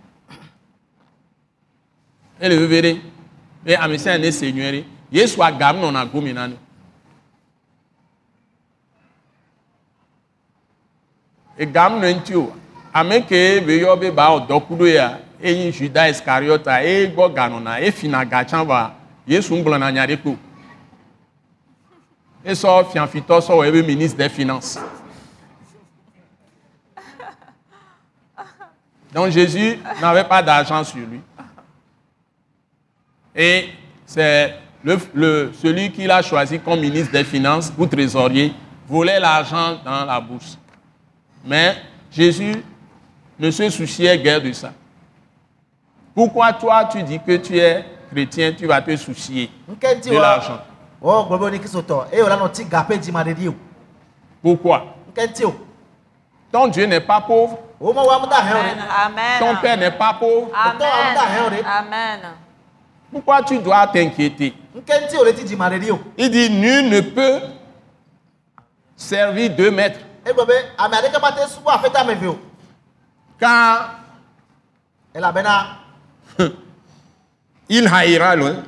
ele 2.40 2.58
veve 2.58 2.82
ɖe 2.82 3.02
be 3.64 3.76
ame 3.76 3.98
sia 4.00 4.18
ne 4.18 4.32
se 4.32 4.52
nyuie 4.52 4.72
ɖe 4.72 4.84
yesu 5.12 5.44
agam 5.44 5.78
nɔna 5.78 6.12
gome 6.12 6.34
na 6.34 6.48
ne 6.48 6.56
egam 11.60 12.00
nɔ 12.00 12.06
eŋuti 12.12 12.36
o. 12.36 12.54
Ame 12.94 13.22
ke 13.22 13.62
be 13.66 13.82
yɔ 13.84 14.00
be 14.00 14.10
ba 14.10 14.32
wɔ 14.32 14.48
dɔku 14.48 14.76
ɖo 14.78 14.88
ya 14.88 15.20
eyi 15.44 15.72
juda 15.72 16.10
iskariota 16.10 16.84
eye 16.84 17.08
gbɔ 17.08 17.34
ga 17.34 17.50
nɔna 17.50 17.82
efina 17.82 18.26
gatsã 18.26 18.64
va 18.64 18.94
yesu 19.28 19.56
ŋgblɔna 19.56 19.92
nya 19.92 20.06
ɖe 20.08 20.18
kpo 20.18 20.38
esɔ 22.46 22.86
fiafitɔ 22.92 23.86
ministre 23.86 24.18
des 24.18 24.30
finances 24.30 24.80
donc 29.14 29.30
jésus 29.32 29.78
n'avait 30.02 30.24
pas 30.24 30.42
d'argent 30.42 30.84
sur 30.84 31.00
lui 31.00 31.20
Et 33.36 33.70
c'est 34.06 34.56
le, 34.84 34.98
le- 35.14 35.52
celui 35.62 35.92
qu'il 35.92 36.12
a 36.12 36.22
choisi 36.22 36.60
comme 36.60 36.80
ministre 36.82 37.12
des 37.12 37.24
Finances 37.24 37.72
ou 37.78 37.86
trésorier 37.86 38.54
volait 38.88 39.20
l'argent 39.20 39.80
dans 39.86 40.04
la 40.06 40.20
bourse. 40.20 40.58
Mais 41.46 41.78
Jésus 42.12 42.56
ne 43.40 43.50
se 43.50 43.70
souciait 43.70 44.18
guère 44.20 44.42
de 44.42 44.52
ça. 44.52 44.74
Pourquoi 46.13 46.54
toi 46.54 46.86
tu 46.86 47.02
dis 47.04 47.19
que 47.19 47.38
tu 47.38 47.58
es 47.58 47.86
chrétien, 48.12 48.54
tu 48.54 48.67
vas 48.67 48.82
te 48.82 48.95
soucier 48.95 49.50
de 49.67 50.17
l'argent? 50.17 50.60
Wa. 51.02 51.19
O 51.19 51.26
gblɔ 51.26 51.38
be 51.38 51.43
wo 51.43 51.50
ni 51.50 51.60
kristotɔ 51.60 52.13
eye 52.13 52.21
wòle 52.21 52.34
anɔ 52.36 52.52
ti 52.52 52.63
ga 52.65 52.86
ƒe 52.88 52.97
dzimaɖeɖi 52.97 53.47
o. 53.47 53.56
Pourquoi? 54.41 54.82
Ton 56.52 56.67
Dieu 56.67 56.86
n'est 56.86 57.00
pas 57.00 57.21
pauvre, 57.21 57.58
Amen. 57.80 58.80
Amen. 59.06 59.39
ton 59.39 59.56
Père 59.62 59.78
n'est 59.78 59.91
pas 59.91 60.13
pauvre. 60.13 60.50
Amen. 60.54 61.63
Amen. 61.65 62.19
Pourquoi 63.12 63.41
tu 63.41 63.58
dois 63.60 63.88
t'inquiéter? 63.88 64.54
Il 66.17 66.30
dit, 66.30 66.50
nul 66.50 66.89
ne 66.89 67.02
peut 67.02 67.39
servir 68.95 69.56
deux 69.56 69.71
maîtres. 69.71 70.00
O. 70.28 70.34
Car 73.39 73.95
il 77.70 77.88
haïra 77.88 78.36
l'un 78.36 78.63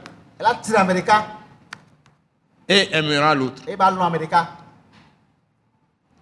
et 2.68 2.90
aimera 2.94 3.36
l'autre. 3.36 3.62
eye 3.68 3.76
ba 3.76 3.92
lɔ 3.92 4.02
ame 4.02 4.18
ɖeka. 4.18 4.48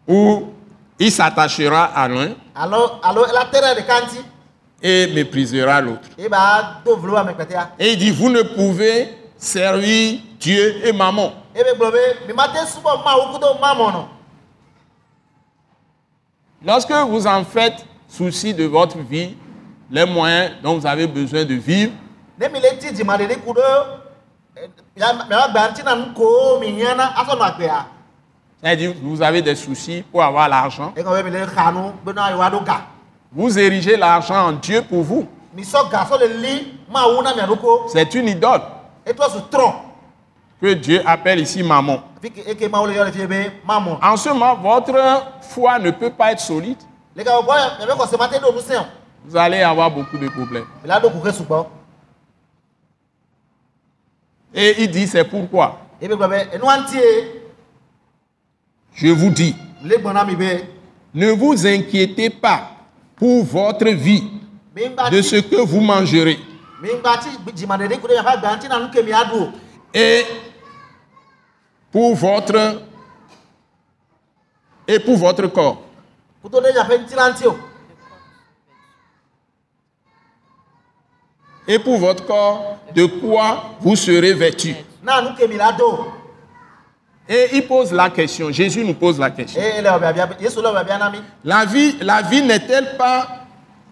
Ou 0.08 0.54
il 0.99 1.12
s'attachera 1.12 1.86
à 1.86 2.08
l'un 2.08 2.36
et 4.82 5.08
méprisera 5.13 5.82
l'autre. 5.82 6.10
eye 6.17 6.30
ba 6.30 6.82
do 6.84 6.95
vlo 6.97 7.15
ame 7.15 7.34
kpɛtɛa. 7.34 7.71
Et 7.80 7.93
il 7.93 7.97
dit, 7.99 8.12
vous 8.12 8.30
ne 8.30 8.41
pouvez 8.41 9.10
servir 9.38 10.19
Dieu 10.39 10.86
et 10.86 10.91
maman. 10.91 11.34
Nɔ. 13.91 14.08
Lorsque 16.63 16.91
vous 16.91 17.25
en 17.27 17.43
faites 17.43 17.86
souci 18.08 18.54
de 18.54 18.65
votre 18.65 18.97
vie, 18.99 19.36
les 19.91 20.06
moyens 20.06 20.51
dont 20.63 20.77
vous 20.77 20.88
avez 20.88 21.06
besoin 21.06 21.43
de 21.43 21.54
vivre, 21.56 21.91
c'est-à-dire 28.63 28.93
vous 29.01 29.21
avez 29.21 29.41
des 29.41 29.56
soucis 29.56 30.04
pour 30.10 30.23
avoir 30.23 30.47
l'argent, 30.47 30.93
ga. 32.65 32.82
vous 33.32 33.60
érigez 33.60 33.97
l'argent 33.97 34.47
en 34.47 34.51
Dieu 34.54 34.82
pour 34.82 35.04
vous. 35.04 35.27
C'est 37.88 38.15
une 38.15 38.27
idole 38.30 38.62
trɔ. 39.51 39.73
que 40.62 40.73
Dieu 40.75 41.01
appelle 41.06 41.39
ici 41.39 41.63
maman. 41.63 42.04
Be 42.21 42.30
mamɔ. 43.65 43.97
En 44.01 44.15
ce 44.15 44.30
moment, 44.30 44.56
votre 44.56 44.93
foi 45.41 45.80
ne 45.80 45.89
peut 45.91 46.12
pas 46.12 46.32
être 46.32 46.39
solide. 46.39 46.77
Vous 49.25 49.38
allez 49.38 49.62
avoir 49.62 49.91
beaucoup 49.91 50.17
de 50.17 50.27
problèmes. 50.29 50.65
Et 54.53 54.84
il 54.84 54.91
dit, 54.91 55.07
c'est 55.07 55.23
pourquoi? 55.23 55.79
Ŋutie 56.01 57.41
je 58.93 59.07
vous 59.07 59.29
dis, 59.29 59.55
ne 61.13 61.31
vous 61.31 61.65
inquiétez 61.65 62.29
pas 62.29 62.71
pour 63.15 63.45
votre 63.45 63.89
vie 63.89 64.23
de 64.75 65.21
ce 65.21 65.38
que 65.38 65.62
vous 65.62 65.79
mangerez. 65.79 66.38
Et 69.93 70.25
pour 71.91 72.15
votre 72.15 72.81
et 74.88 74.99
pour 74.99 75.17
votre 75.17 75.47
corps. 75.47 75.81
Et 81.67 81.80
pour 81.80 81.97
votre 81.97 82.26
corps, 82.26 82.78
de 82.95 83.06
quoi 83.06 83.63
vous 83.80 83.95
serez 83.95 84.34
vêtus. 84.34 84.76
Et 87.30 87.49
il 87.53 87.68
pose 87.68 87.93
la 87.93 88.09
question, 88.09 88.51
Jésus 88.51 88.84
nous 88.84 88.93
pose 88.93 89.20
la 89.20 89.30
question. 89.30 89.62
La 91.43 91.66
vie, 91.66 91.97
la 92.01 92.22
vie 92.24 92.41
n'est-elle 92.41 92.97
pas 92.97 93.28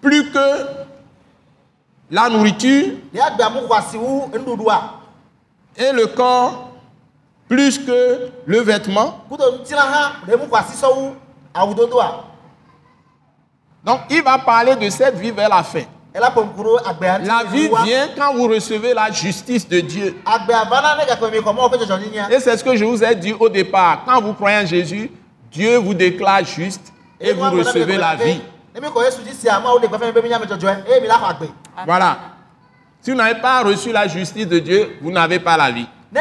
plus 0.01 0.29
que 0.31 0.65
la 2.11 2.27
nourriture? 2.27 2.95
Et 5.77 5.91
le 5.93 6.07
corps 6.07 6.71
plus 7.47 7.77
que 7.79 8.29
le 8.45 8.59
vêtement? 8.61 9.23
Donc 13.83 13.99
il 14.09 14.21
va 14.23 14.37
parler 14.39 14.75
de 14.75 14.89
cette 14.89 15.15
vie 15.15 15.31
vers 15.31 15.49
la 15.49 15.63
fin. 15.63 15.83
La 16.13 17.43
vie 17.51 17.69
vient 17.83 18.09
quand 18.17 18.33
vous 18.33 18.47
recevez 18.47 18.93
la 18.93 19.11
justice 19.11 19.67
de 19.67 19.79
Dieu. 19.79 20.15
nyinya 21.99 22.27
Et 22.31 22.39
c'est 22.39 22.57
ce 22.57 22.63
que 22.63 22.75
je 22.75 22.83
vous 22.83 23.03
ai 23.03 23.15
dit 23.15 23.33
au 23.39 23.47
départ. 23.47 24.03
Quand 24.05 24.19
vous 24.21 24.33
croyez 24.33 24.57
en 24.57 24.65
Jésus, 24.65 25.11
Dieu 25.51 25.77
vous 25.77 25.93
déclare 25.93 26.43
juste 26.43 26.91
et 27.19 27.33
vous 27.33 27.49
recevez 27.51 27.97
la 27.97 28.15
vie. 28.15 28.41
xɔ 28.75 28.81
agbe 31.27 31.47
Voilà. 31.85 32.17
Si 33.01 33.11
vous 33.11 33.17
n'avez 33.17 33.39
pas 33.39 33.61
reçu 33.61 33.91
la 33.91 34.07
justice 34.07 34.47
de 34.47 34.59
Dieu, 34.59 34.97
vous 35.01 35.11
n'avez 35.11 35.39
pas 35.39 35.57
la 35.57 35.71
vie. 35.71 35.87
o 36.15 36.19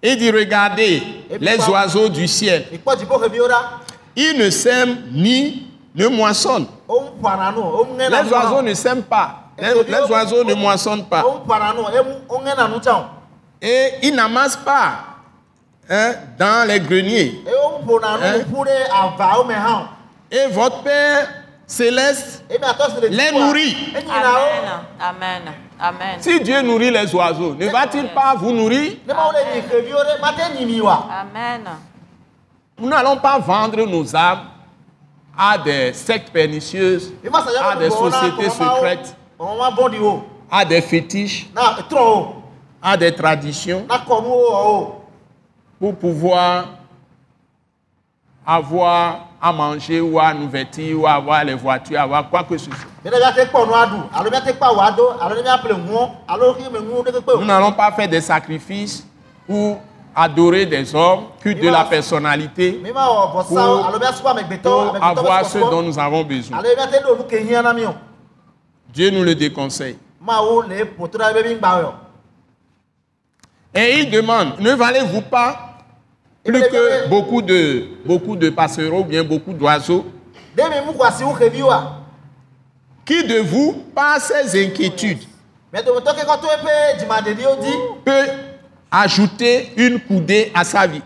Il 0.00 0.16
dit, 0.16 0.30
regardez 0.30 1.02
les 1.40 1.68
oiseaux 1.68 2.08
du 2.08 2.28
ciel. 2.28 2.66
Ils 4.16 4.38
ne 4.38 4.50
sèment 4.50 4.96
ni 5.12 5.67
ne 5.94 6.08
ŋena 7.84 8.22
Les 8.22 8.30
oiseaux 8.32 8.62
ne 8.62 8.74
sèment 8.74 9.02
pas. 9.02 9.34
Les, 9.58 9.74
les 9.88 10.10
oiseaux 10.10 10.44
ne 10.44 10.54
moissonnent 10.54 11.04
pas. 11.06 11.24
Et 13.60 13.90
ils 14.02 14.14
n'amassent 14.14 14.56
pas 14.56 14.90
hein, 15.90 16.12
dans 16.38 16.66
les 16.68 16.78
greniers. 16.80 17.42
ƒona 17.86 18.08
Hein? 19.66 19.88
Et 20.30 20.46
votre 20.52 20.82
Père 20.82 21.28
céleste, 21.66 22.44
le 22.50 23.08
Les 23.08 23.32
nourrit. 23.32 23.76
Amen. 23.96 24.70
Amen. 25.00 25.42
Amen. 25.80 26.16
si 26.20 26.40
Dieu 26.40 26.60
nourrit 26.62 26.90
les 26.90 27.14
oiseaux, 27.14 27.54
ne 27.54 27.68
va-t-il 27.68 28.08
pas 28.08 28.34
vous 28.36 28.52
nourrir 28.52 28.92
Amen. 31.10 31.64
Nous 32.78 32.88
n'allons 32.88 33.16
pas 33.16 33.38
vendre 33.38 33.84
nos 33.86 34.14
âmes 34.14 34.40
à 35.38 35.56
des 35.56 35.92
sectes 35.92 36.30
pernicieuses, 36.32 37.12
à 37.62 37.76
des 37.76 37.90
sociétés 37.90 38.50
secrètes, 38.50 39.14
à 40.50 40.64
des 40.64 40.80
fétiches, 40.80 41.48
à 42.82 42.96
des 42.96 43.14
traditions, 43.14 43.86
pour 45.78 45.94
pouvoir 45.94 46.64
avoir 48.44 49.26
à 49.40 49.52
manger 49.52 50.00
ou 50.00 50.18
à 50.18 50.34
nous 50.34 50.48
vêtir 50.48 50.98
ou 51.00 51.06
à 51.06 51.12
avoir 51.12 51.44
les 51.44 51.54
voitures, 51.54 52.00
avoir 52.00 52.28
quoi 52.28 52.42
que 52.42 52.58
ce 52.58 52.64
soit. 52.64 52.74
Nous 57.38 57.44
n'allons 57.44 57.72
pas 57.72 57.92
faire 57.92 58.08
des 58.08 58.20
sacrifices 58.20 59.06
ou 59.48 59.76
adorer 60.18 60.66
des 60.66 60.94
hommes, 60.94 61.26
culte 61.40 61.62
de 61.62 61.68
la 61.68 61.84
personnalité, 61.84 62.72
pour 63.42 63.58
avoir 65.00 65.44
ce 65.46 65.58
dont 65.58 65.82
nous 65.82 65.96
avons 65.98 66.24
besoin. 66.24 66.58
Dieu 68.92 69.10
nous 69.10 69.22
le 69.22 69.34
déconseille. 69.34 69.96
Et 73.74 74.00
il 74.00 74.10
demande, 74.10 74.58
ne 74.58 74.72
valez-vous 74.72 75.22
pas 75.22 75.56
plus 76.44 76.62
que 76.62 77.08
beaucoup 77.08 77.40
de, 77.42 77.84
beaucoup 78.04 78.34
de 78.34 78.50
passereaux 78.50 79.00
ou 79.00 79.04
bien 79.04 79.22
beaucoup 79.22 79.52
d'oiseaux? 79.52 80.04
Qui 83.04 83.24
de 83.24 83.38
vous, 83.38 83.84
par 83.94 84.18
ses 84.20 84.66
inquiétudes, 84.66 85.22
peut 88.04 88.26
ajouter 88.90 89.72
une 89.76 90.00
coudée 90.00 90.50
à 90.54 90.64
sa 90.64 90.86
vie. 90.86 91.02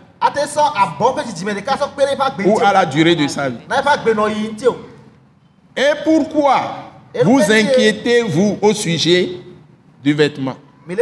Ou 2.45 2.59
à 2.59 2.71
la 2.73 2.85
durée 2.85 3.15
de 3.15 3.27
sa 3.27 3.49
vie. 3.49 3.57
Et 5.75 5.91
pourquoi 6.03 6.61
vous 7.23 7.41
inquiétez-vous 7.41 8.57
au 8.61 8.73
sujet 8.73 9.29
du 10.03 10.13
vêtement? 10.13 10.55
Le 10.87 10.95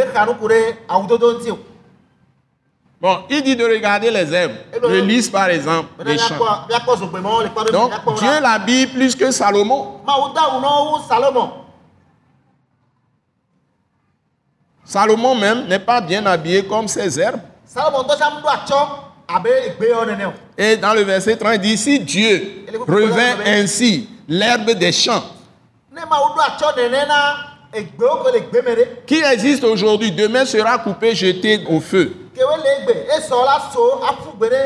Bon, 3.02 3.18
il 3.32 3.42
dit 3.42 3.56
de 3.56 3.64
regarder 3.64 4.12
les 4.12 4.32
herbes. 4.32 4.52
Je 4.74 5.02
lis 5.02 5.28
par 5.30 5.50
exemple 5.50 5.90
les 6.06 6.20
champs. 6.20 6.36
le 7.42 7.72
Donc, 7.72 7.92
Dieu 8.20 8.40
l'habille 8.42 8.86
plus 8.88 9.16
que 9.16 9.32
Salomon? 9.32 10.02
Salomon 14.86 15.36
même 15.36 15.68
n'est 15.68 15.80
pas 15.80 16.02
bien 16.02 16.26
habillé 16.26 16.66
comme 16.66 16.88
ses 16.88 17.20
herbes. 17.20 17.40
Et 20.58 20.76
dans 20.78 20.94
le 20.94 21.02
verset 21.04 21.38
30, 21.38 21.54
il 21.56 21.62
dit, 21.62 21.78
si 21.78 22.00
Dieu 22.00 22.66
revint 22.88 23.38
ainsi 23.46 24.10
l'herbe 24.28 24.72
des 24.72 24.92
champs, 24.92 25.24
qui 29.08 29.22
existe 29.22 29.64
aujourd'hui, 29.64 30.12
demain 30.12 30.46
sera 30.46 30.78
coupé, 30.80 31.16
jeté 31.16 31.64
au 31.70 31.80
feu. 31.80 32.14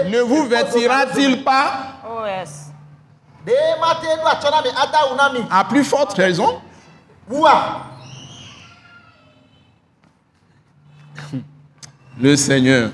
Ne 0.10 0.22
vous 0.22 0.46
vêtira-t-il 0.48 1.44
pas 1.44 1.68
Oh 2.10 2.26
yes. 2.26 2.72
à 5.52 5.64
plus 5.66 5.84
forte 5.84 6.14
raison 6.14 6.60
Le 12.20 12.36
Seigneur. 12.36 12.92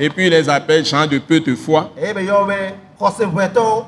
Et 0.00 0.10
puis 0.10 0.26
il 0.26 0.30
les 0.30 0.48
appelle 0.48 0.84
gens 0.84 1.06
de 1.06 1.18
peu 1.18 1.40
de 1.40 1.54
foi. 1.54 1.92
eye 1.96 2.12
be 2.12 2.20
yɔwo 2.26 2.46
be 2.46 2.74
xɔseʋuɛtɔwo 2.98 3.84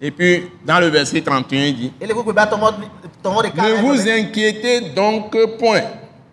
Et 0.00 0.10
puis 0.10 0.50
dans 0.66 0.80
le 0.80 0.88
verset 0.88 1.22
31, 1.22 1.64
il 1.64 1.76
dit, 1.76 1.92
ele 2.00 2.12
gbogbo 2.12 2.32
be 2.32 2.40
atɔmɔ 2.40 2.74
tɔmɔ 3.22 3.42
ɖeka 3.42 3.62
ne 3.62 3.74
vous 3.80 4.04
be, 4.04 4.08
inquiétez 4.08 4.80
donc 4.94 5.30
point. 5.58 5.82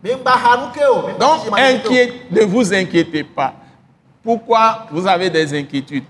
Donc, 0.03 1.39
inquiet, 1.57 2.13
ne 2.31 2.41
vous 2.41 2.73
inquiétez 2.73 3.23
pas. 3.23 3.53
Pourquoi 4.23 4.87
vous 4.91 5.05
avez 5.07 5.29
des 5.29 5.53
inquiétudes? 5.53 6.03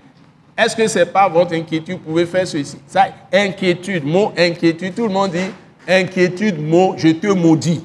Est-ce 0.56 0.74
que 0.74 0.86
ce 0.86 1.00
n'est 1.00 1.06
pas 1.06 1.28
votre 1.28 1.54
inquiétude? 1.54 1.98
Vous 1.98 2.10
pouvez 2.10 2.26
faire 2.26 2.46
ceci. 2.46 2.78
Ça, 2.86 3.06
inquiétude, 3.32 4.04
mot 4.04 4.32
inquiétude. 4.36 4.94
Tout 4.94 5.06
le 5.06 5.12
monde 5.12 5.32
dit 5.32 5.50
inquiétude, 5.86 6.58
mot, 6.58 6.94
je 6.96 7.08
te 7.08 7.26
maudis. 7.26 7.82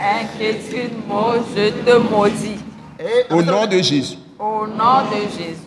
Inquiétude, 0.00 1.06
mot, 1.06 1.34
je 1.54 1.68
te 1.70 1.96
maudis. 1.98 2.58
Au 3.30 3.42
nom 3.42 3.66
de 3.66 3.82
Jésus. 3.82 4.16
Au 4.38 4.66
nom 4.66 5.02
de 5.10 5.16
Jésus. 5.36 5.66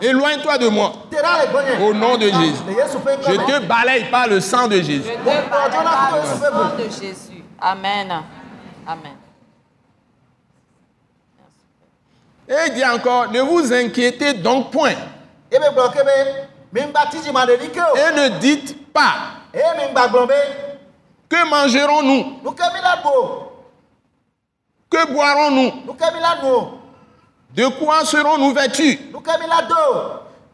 Éloigne-toi 0.00 0.58
de 0.58 0.68
moi. 0.68 0.92
Au 1.82 1.92
nom 1.94 2.16
de 2.16 2.26
Jésus. 2.26 2.62
yesu 2.76 2.98
ƒe 2.98 3.18
Je 3.26 3.34
te 3.34 3.58
balaye 3.66 4.04
par 4.10 4.28
le 4.28 4.38
sang 4.40 4.68
de 4.68 4.76
Jésus. 4.76 5.02
Je 5.02 5.14
te 5.14 5.24
balaye 5.24 5.70
par 5.70 6.12
le 6.14 6.22
sang 6.28 6.76
de 6.76 6.84
Jésus. 6.84 7.42
Amen. 7.60 8.22
Amen. 8.86 9.16
Et 12.48 12.54
il 12.68 12.74
dit 12.74 12.84
encore, 12.84 13.32
ne 13.32 13.40
vous 13.40 13.72
inquiétez 13.72 14.34
donc 14.34 14.70
point. 14.70 14.94
Et 15.50 15.58
ne 15.58 15.70
dites 18.38 18.76
pas, 18.98 20.26
be 20.26 20.68
que 21.28 21.44
mangerons-nous? 21.48 22.40
Que 24.90 25.06
boirons-nous? 25.12 25.72
De 27.54 27.68
quoi 27.78 28.04
serons-nous 28.04 28.54
vêtus? 28.54 28.98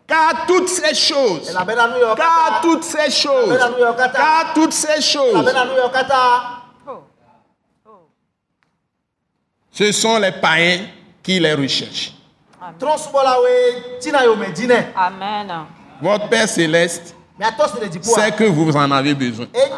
Car 0.07 0.47
toutes 0.47 0.68
ces 0.68 0.95
choses 0.95 1.57
Car 2.16 2.61
toutes 2.61 2.84
ces 2.84 3.11
choses, 3.11 3.59
car 4.12 4.53
toutes 4.55 4.72
ces 4.72 5.01
choses, 5.01 5.55
ce 9.72 9.92
sont 9.92 10.18
les 10.18 10.32
païens 10.32 10.86
qui 11.22 11.40
les 11.40 11.55
recherchent. 11.55 12.12
Amen. 14.97 15.66
Votre 16.03 16.28
Père 16.28 16.49
céleste 16.49 17.14
sait 18.03 18.32
que 18.32 18.45
vous 18.45 18.76
en 18.76 18.91
avez 18.93 19.14
besoin. 19.14 19.47
Amen. 19.55 19.74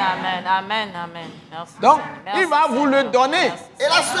Amen. 0.00 0.44
Amen. 0.46 0.88
Amen. 0.94 1.28
Merci. 1.50 1.74
Donc, 1.82 2.00
Merci, 2.24 2.40
il 2.42 2.48
va 2.48 2.66
vous 2.70 2.86
le 2.86 3.04
donner. 3.04 3.52
Merci. 3.78 4.18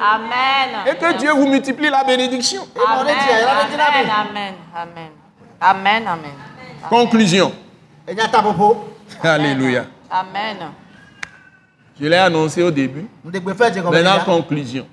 Amen. 0.00 0.86
Et 0.86 0.96
que 0.96 1.18
Dieu 1.18 1.32
vous 1.32 1.48
multiplie 1.48 1.90
la 1.90 2.04
bénédiction. 2.04 2.62
Amen. 2.86 3.16
Amen. 4.10 4.54
Amen. 4.74 5.10
Amen. 5.60 6.06
Amen. 6.06 6.30
Conclusion. 6.88 7.52
Alléluia. 9.22 9.86
Amen. 10.10 10.56
Je 12.00 12.06
l'ai 12.06 12.16
annoncé 12.16 12.62
au 12.62 12.70
début. 12.70 13.08
Maintenant, 13.24 14.20
conclusion. 14.24 14.86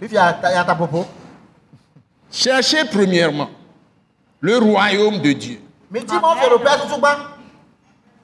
Cherchez 2.31 2.83
premièrement 2.91 3.49
le 4.41 4.57
royaume 4.57 5.19
de 5.19 5.31
Dieu. 5.33 5.61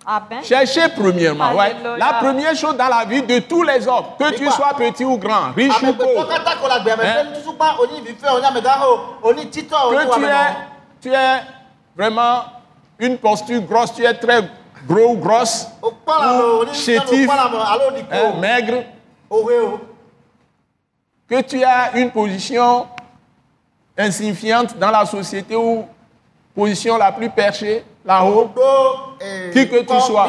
Amen. 0.03 0.43
Cherchez 0.43 0.89
premièrement. 0.97 1.53
ouais. 1.53 1.75
La 1.97 2.13
première 2.13 2.55
chose 2.55 2.75
dans 2.75 2.87
la 2.87 3.05
vie 3.05 3.21
de 3.21 3.37
tous 3.39 3.61
les 3.61 3.87
hommes, 3.87 4.05
que 4.17 4.33
tu 4.35 4.49
sois 4.49 4.73
petit 4.75 5.05
ou 5.05 5.15
grand, 5.17 5.51
riche 5.55 5.81
ou 5.83 5.93
pauvre, 5.93 6.27
Hein? 7.05 7.25
que 9.91 10.11
tu 10.11 10.25
es, 10.25 10.29
nɔ 10.29 10.55
tu 11.01 11.13
es 11.13 11.41
vraiment 11.95 12.43
une 12.99 13.17
posture 13.19 13.61
grosse, 13.61 13.93
tu 13.93 14.03
es 14.03 14.13
très 14.15 14.41
gros 14.87 15.11
ou 15.13 15.17
grosse, 15.17 15.67
ou 15.83 15.91
chétif, 16.73 17.27
hein, 18.11 18.33
maigre, 18.39 18.83
que 21.29 21.41
tu 21.43 21.63
as 21.63 21.95
une 21.95 22.09
position 22.11 22.87
insignifiante 23.97 24.75
dans 24.77 24.89
la 24.91 25.05
société 25.05 25.55
ou 25.55 25.85
position 26.55 26.97
la 26.97 27.11
plus 27.11 27.29
perchée 27.29 27.83
là-haut. 28.05 28.51
eh, 29.21 29.51
Qui 29.51 29.69
que 29.69 29.79
tu 29.81 29.87
sois. 30.01 30.25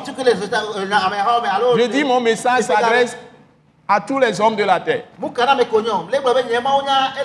Je 1.78 1.86
dis 1.86 2.04
mon 2.04 2.20
message 2.20 2.62
s'adresse 2.62 3.16
à 3.88 4.00
tous 4.00 4.18
les 4.18 4.40
hommes 4.40 4.56
de 4.56 4.64
la 4.64 4.78
terre. 4.80 5.02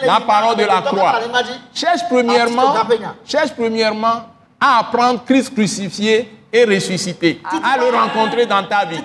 La 0.06 0.20
parole 0.22 0.56
de 0.56 0.64
la 0.66 0.82
croix. 0.82 1.12
Cherche 1.74 2.02
premièrement, 2.10 2.74
Ah, 2.76 3.26
cherche 3.26 3.52
premièrement 3.54 4.24
à 4.60 4.80
apprendre 4.80 5.24
Christ 5.26 5.54
crucifié 5.54 6.34
et 6.52 6.64
ressuscité, 6.64 7.42
à 7.64 7.78
le 7.78 7.90
rencontrer 7.96 8.46
dans 8.46 8.64
ta 8.64 8.86
vie, 8.86 8.98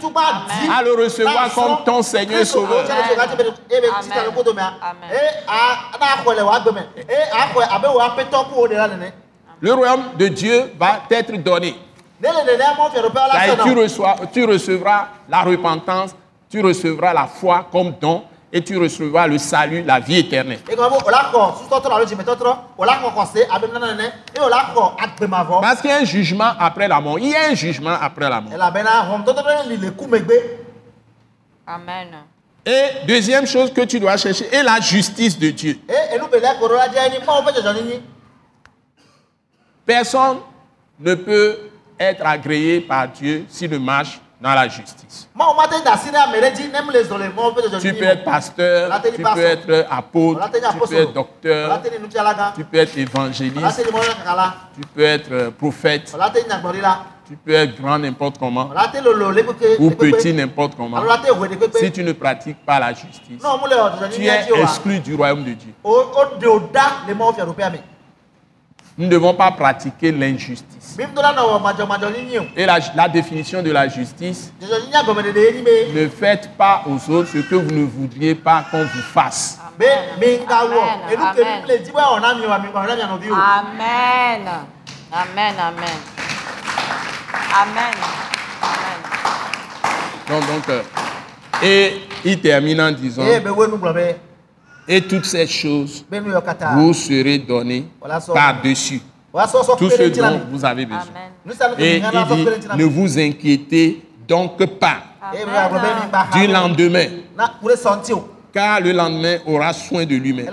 à 0.78 0.82
le 0.82 0.94
recevoir 0.94 1.52
comme 1.54 1.84
ton 1.84 2.00
Seigneur 2.02 2.40
et 2.40 2.44
Sauveur. 2.44 2.84
Le 9.62 9.72
royaume 9.74 10.02
de 10.18 10.26
Dieu 10.26 10.72
va 10.76 11.02
t'être 11.08 11.32
donné. 11.40 11.76
Là, 12.20 12.30
tu, 13.62 13.72
reçois, 13.74 14.16
tu 14.32 14.44
recevras 14.44 15.06
la 15.28 15.42
repentance, 15.42 16.10
tu 16.50 16.60
recevras 16.60 17.14
la 17.14 17.28
foi 17.28 17.68
comme 17.70 17.94
don 18.00 18.24
et 18.52 18.62
tu 18.62 18.76
recevras 18.76 19.28
le 19.28 19.38
salut, 19.38 19.84
la 19.84 20.00
vie 20.00 20.18
éternelle. 20.18 20.58
Parce 25.60 25.80
qu'il 25.80 25.90
y 25.90 25.92
a 25.92 25.98
un 25.98 26.04
jugement 26.04 26.52
après 26.58 26.88
la 26.88 27.00
mort. 27.00 27.20
Il 27.20 27.28
y 27.28 27.36
a 27.36 27.50
un 27.50 27.54
jugement 27.54 27.96
après 28.00 28.28
la 28.28 28.40
mort. 28.40 28.52
Amen. 31.68 32.08
Et 32.66 33.06
deuxième 33.06 33.46
chose 33.46 33.72
que 33.72 33.82
tu 33.82 34.00
dois 34.00 34.16
chercher 34.16 34.52
est 34.52 34.62
la 34.64 34.80
justice 34.80 35.38
de 35.38 35.50
Dieu. 35.50 35.78
Personne 39.84 40.38
ne 41.00 41.14
peut 41.14 41.58
être 41.98 42.24
agréé 42.26 42.80
par 42.80 43.08
Dieu 43.08 43.44
s'il 43.48 43.70
ne 43.70 43.78
marche 43.78 44.20
dans 44.40 44.54
la 44.54 44.68
justice. 44.68 45.28
Tu 47.80 47.94
peux 47.94 48.04
être 48.04 48.24
pasteur, 48.24 48.90
tu 49.14 49.22
peux 49.22 49.40
être 49.40 49.86
apôtre, 49.88 50.40
tu 50.50 50.78
peux 50.88 50.96
être 50.96 51.12
docteur, 51.12 51.80
tu 52.56 52.64
peux 52.64 52.76
être 52.78 52.98
évangéliste, 52.98 53.82
tu 54.74 54.80
peux 54.94 55.02
être 55.02 55.30
euh, 55.32 55.50
prophète, 55.52 56.12
tu 57.28 57.36
peux 57.36 57.52
être 57.52 57.80
grand 57.80 57.98
n'importe 58.00 58.36
comment. 58.38 58.68
Ou 59.78 59.90
petit 59.90 60.32
n'importe 60.34 60.74
comment. 60.76 60.98
Si 61.78 61.92
tu 61.92 62.02
ne 62.02 62.12
pratiques 62.12 62.64
pas 62.66 62.80
la 62.80 62.92
justice, 62.94 63.40
tu 64.10 64.24
es 64.26 64.60
exclu 64.60 64.98
du 64.98 65.14
royaume 65.14 65.44
de 65.44 65.52
Dieu. 65.52 65.72
Nous 68.98 69.06
ne 69.06 69.10
devons 69.10 69.32
pas 69.34 69.50
pratiquer 69.50 70.12
l'injustice. 70.12 70.96
Et 72.56 72.66
la, 72.66 72.78
la 72.94 73.08
définition 73.08 73.62
de 73.62 73.70
la 73.70 73.88
justice, 73.88 74.52
ne 75.94 76.08
faites 76.08 76.50
pas 76.58 76.82
aux 76.86 77.10
autres 77.10 77.30
ce 77.32 77.38
que 77.38 77.54
vous 77.54 77.70
ne 77.70 77.84
voudriez 77.86 78.34
pas 78.34 78.64
qu'on 78.70 78.82
vous 78.84 79.02
fasse. 79.14 79.58
Amen. 83.30 84.40
Amen. 85.10 85.54
Amen. 85.58 85.58
Amen. 85.60 85.94
Amen. 87.54 87.92
Donc, 90.28 90.46
donc, 90.46 90.68
euh, 90.68 90.82
et 91.62 92.02
il 92.24 92.40
termine 92.40 92.80
en 92.80 92.90
disant, 92.92 93.22
et 94.88 95.00
toutes 95.02 95.24
ces 95.26 95.46
choses 95.46 96.04
vous 96.76 96.92
serez 96.94 97.38
données 97.38 97.86
par-dessus. 98.34 99.00
Tout 99.78 99.90
ce 99.90 100.08
dont 100.08 100.40
vous 100.50 100.64
avez 100.64 100.84
besoin. 100.84 101.00
Amen. 101.00 101.74
Et 101.78 101.96
il 101.96 102.02
dit, 102.02 102.46
ne 102.76 102.84
vous 102.84 103.18
inquiétez 103.18 104.02
donc 104.28 104.64
pas 104.78 104.96
du 106.32 106.46
lendemain, 106.46 107.06
car 108.52 108.80
le 108.80 108.92
lendemain 108.92 109.38
aura 109.46 109.72
soin 109.72 110.04
de 110.04 110.14
lui-même. 110.16 110.50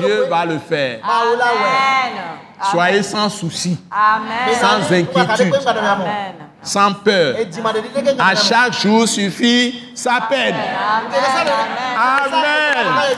Dieu 0.00 0.26
va 0.28 0.44
le 0.44 0.58
faire. 0.58 1.00
Amen. 1.02 2.22
Soyez 2.70 3.02
sans 3.02 3.30
souci, 3.30 3.78
Amen. 3.90 4.54
sans 4.60 4.92
inquiétude, 4.92 5.54
Amen. 5.66 6.34
Sans 6.62 6.92
peur. 6.94 7.36
À 8.18 8.34
chaque 8.34 8.74
jour 8.80 9.08
suffit 9.08 9.90
sa 9.94 10.20
peine. 10.28 10.54
Amen. 10.54 11.10
Amen. 11.96 12.36
Amen. 12.36 13.16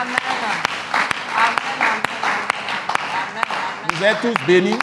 Amen. 0.00 0.16
Amen. 0.16 0.74
Vous 3.92 4.04
êtes 4.04 4.20
tous 4.20 4.34
bénis. 4.46 4.78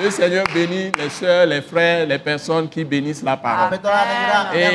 Le 0.00 0.10
Seigneur 0.10 0.44
bénit 0.52 0.90
les 0.98 1.08
soeurs, 1.08 1.46
les 1.46 1.62
frères, 1.62 2.06
les 2.06 2.18
personnes 2.18 2.68
qui 2.68 2.84
bénissent 2.84 3.22
la 3.22 3.36
parole. 3.36 3.78
Et 4.54 4.66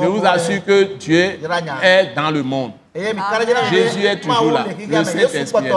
je 0.00 0.06
vous 0.06 0.24
assure 0.24 0.64
que 0.64 0.96
Dieu 0.96 1.38
est 1.82 2.14
dans 2.14 2.30
le 2.30 2.42
monde. 2.42 2.72
Jésus 3.70 4.04
est 4.04 4.20
toujours 4.20 4.52
là. 4.52 4.66
Le 4.88 5.04
Saint-Esprit. 5.04 5.70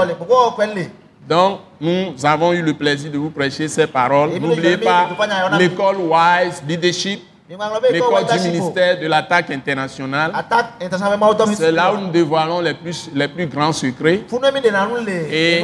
Donc, 1.28 1.60
nous 1.80 2.14
avons 2.26 2.52
eu 2.54 2.62
le 2.62 2.74
plaisir 2.74 3.12
de 3.12 3.18
vous 3.18 3.30
prêcher 3.30 3.68
ces 3.68 3.88
paroles. 3.88 4.32
N'oubliez 4.40 4.78
pas 4.78 5.08
l'école 5.58 5.98
Wise 5.98 6.62
Leadership, 6.68 7.22
l'école 7.92 8.26
du 8.26 8.40
ministère 8.50 9.00
de 9.00 9.08
l'attaque 9.08 9.50
internationale. 9.52 10.32
C'est 11.56 11.72
là 11.72 11.94
où 11.94 11.98
nous 11.98 12.10
dévoilons 12.10 12.60
les 12.62 12.74
plus, 12.74 13.10
les 13.14 13.28
plus 13.28 13.48
grands 13.48 13.72
secrets. 13.74 14.22
Et 15.32 15.64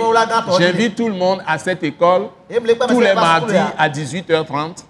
j'invite 0.59 0.95
tout 0.95 1.07
le 1.09 1.15
monde 1.15 1.41
à 1.47 1.57
cette 1.57 1.83
école 1.83 2.27
tous 2.87 2.99
les 2.99 3.13
mardis 3.13 3.55
à 3.77 3.89
18h30 3.89 4.83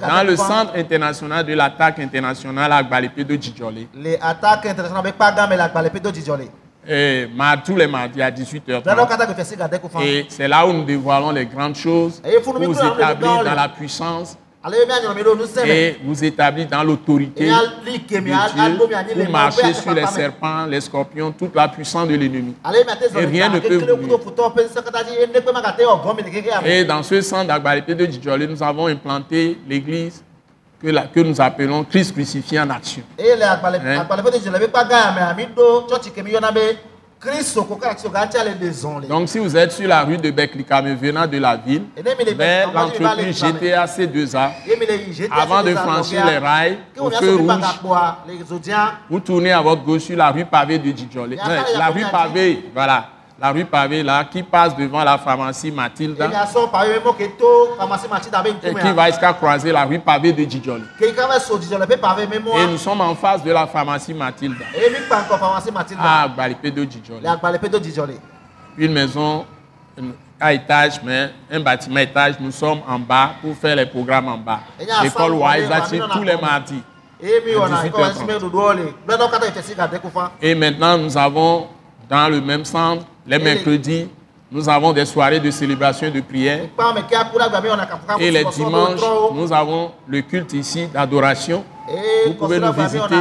dans 0.00 0.26
le 0.26 0.36
centre 0.36 0.72
international 0.76 1.44
de 1.46 1.54
l'attaque 1.54 1.98
internationale 2.00 2.72
à 2.72 2.82
Gbalépé 2.82 3.24
de 3.24 3.34
Djidjolé. 3.40 3.88
Et 6.88 7.28
tous 7.64 7.76
les 7.76 7.86
mardis 7.86 8.22
à 8.22 8.30
18h30. 8.30 8.84
lɔlɔ 8.84 9.08
katã 9.08 9.26
ke 9.26 9.34
fiasi 9.34 9.56
gade 9.56 9.80
ko 9.80 9.88
fan 9.88 10.02
Et 10.02 10.26
c'est 10.28 10.48
là 10.48 10.66
où 10.66 10.72
nous 10.72 10.84
dévoilons 10.84 11.30
les 11.30 11.46
grandes 11.46 11.76
choses, 11.76 12.22
nous 12.24 12.72
vous 12.72 12.78
établir 12.78 13.44
dans 13.44 13.54
la 13.54 13.68
puissance 13.68 14.36
et 15.66 15.96
vous 16.02 16.24
établir 16.24 16.66
dans 16.66 16.82
l'autorité 16.82 17.48
de 17.48 17.50
Dieu 17.90 19.24
pour 19.24 19.30
marcher 19.30 19.74
sur 19.74 19.92
les 19.92 20.06
serpents, 20.06 20.64
les 20.66 20.80
scorpions, 20.80 21.32
toute 21.32 21.54
la 21.54 21.68
puissance 21.68 22.08
de 22.08 22.14
l'ennemi. 22.14 22.54
Et 23.14 23.24
rien 23.26 23.50
ne 23.50 23.58
peut 23.60 23.76
vous 23.76 24.18
Et 26.64 26.84
dans 26.84 27.02
ce 27.02 27.20
centre 27.20 27.46
d'Agbalépé 27.48 27.94
de 27.94 28.06
Djidjolé, 28.06 28.46
nous 28.46 28.62
avons 28.62 28.86
implanté 28.86 29.58
l'église 29.68 30.22
que, 30.84 30.90
la- 30.90 31.06
que 31.06 31.20
nous 31.20 31.40
appelons 31.40 31.82
Christ 31.84 32.12
crucifié 32.12 32.60
en 32.60 32.68
action. 32.70 33.02
Hein? 33.86 34.04
Donc 39.08 39.28
si 39.30 39.38
vous 39.38 39.56
êtes 39.56 39.72
sur 39.72 39.88
la 39.88 40.02
rue 40.02 40.18
de 40.18 40.30
Beklikame 40.30 40.94
venant 40.94 41.26
de 41.26 41.38
la 41.38 41.56
ville, 41.56 41.84
vers 42.34 42.68
l'entreprise 42.74 43.38
gblame 43.40 43.54
GTA 43.60 43.84
C2A, 43.86 44.50
ye 44.66 44.76
mi 44.76 44.84
le 44.86 44.94
yi 44.94 45.12
jete 45.14 45.30
avant 45.32 45.62
de 45.62 45.70
franchir 45.74 46.26
les 46.26 46.38
rails 46.38 46.78
au 47.00 47.10
feu 47.10 47.36
rouge, 47.36 47.48
vous 49.08 49.20
tournez 49.20 49.52
à 49.52 49.62
votre 49.62 49.82
gauche 49.82 50.02
sur 50.02 50.16
la 50.18 50.30
rue 50.30 50.44
pavée 50.44 50.78
de 50.78 50.94
Djidjolé. 50.94 51.36
La 51.78 51.86
rue 51.88 52.04
pavée, 52.12 52.64
voilà. 52.74 53.08
La 53.40 53.50
rue 53.50 53.64
pavée 53.64 54.02
là, 54.02 54.24
qui 54.24 54.42
passe 54.44 54.76
devant 54.76 55.02
la 55.02 55.18
pharmacie 55.18 55.70
be 55.70 55.80
et 58.62 58.74
qui 58.74 58.92
va 58.92 59.10
jusqu'à 59.10 59.32
croiser 59.32 59.72
la 59.72 59.84
rue 59.84 59.98
pavée 59.98 60.32
de 60.32 60.42
me 60.42 62.58
Et 62.58 62.66
nous 62.70 62.78
sommes 62.78 63.00
en 63.00 63.14
face 63.16 63.42
de 63.42 63.50
la 63.50 63.66
pharmacie 63.66 64.14
matsi 64.14 64.46
à 64.46 66.28
da 66.28 66.28
Gbalipé 66.28 66.70
de 66.70 66.82
le 66.82 68.20
Une 68.78 68.92
maison 68.92 69.44
à 70.40 70.52
étage, 70.52 71.00
mais 71.02 71.30
un 71.50 71.60
bâtiment 71.60 71.96
à 71.96 72.02
étage. 72.02 72.34
Nous 72.38 72.52
sommes 72.52 72.80
en 72.88 72.98
bas 72.98 73.30
pour 73.40 73.56
faire 73.56 73.76
les 73.76 73.86
programmes 73.86 74.28
en 74.28 74.38
bas. 74.38 74.60
L'école 75.02 75.32
Wise, 75.32 75.68
là, 75.68 75.80
tous 76.12 76.22
les 76.22 76.36
mardis. 76.36 76.82
eye 77.24 77.40
mi 77.44 77.54
wɔna 77.54 77.76
18h30. 77.82 77.88
ekɔ 77.88 78.10
esi 78.10 78.24
me 78.24 78.34
ɖoɖoɔ 78.38 78.74
le 78.76 78.94
gblẽdɔ 79.06 79.30
katã 79.30 79.46
efesi 79.46 79.74
gade 79.74 79.98
ko 80.02 80.10
fa 80.10 80.32
Et 80.42 80.54
maintenant, 80.54 80.98
nous 80.98 81.16
avons 81.16 81.68
dans 82.08 82.28
le 82.28 82.40
même 82.40 82.64
centre, 82.64 83.04
les 83.26 83.38
mercredis, 83.38 84.08
nous 84.50 84.68
avons 84.68 84.92
des 84.92 85.04
soirées 85.04 85.40
de 85.40 85.50
célébration 85.50 86.06
et 86.06 86.10
de 86.10 86.20
prière. 86.20 86.64
Et 88.20 88.30
les 88.30 88.44
dimanches, 88.44 89.00
nous 89.32 89.52
avons 89.52 89.90
le 90.06 90.20
culte 90.22 90.52
ici 90.52 90.86
d'adoration. 90.86 91.64
vous 92.26 92.34
pouvez 92.34 92.60
nous 92.60 92.72
visiter. 92.72 93.16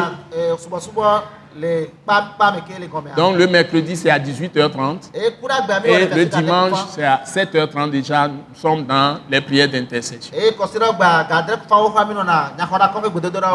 Donc 3.15 3.37
le 3.37 3.47
mercredi, 3.47 3.95
c'est 3.95 4.09
à 4.09 4.17
18h30. 4.19 5.11
eye 5.13 5.31
ku 5.39 5.47
ɖe 5.47 5.53
agba 5.53 5.79
mi 5.79 5.89
Et 5.89 6.07
le 6.07 6.25
dimanche, 6.25 6.79
c'est 6.89 7.03
à 7.03 7.21
7h30 7.25 7.89
déjà. 7.91 8.27
Nous 8.27 8.35
sommes 8.55 8.83
dans 8.85 9.19
les 9.29 9.41
prières 9.41 9.69
d'intercession. 9.69 10.33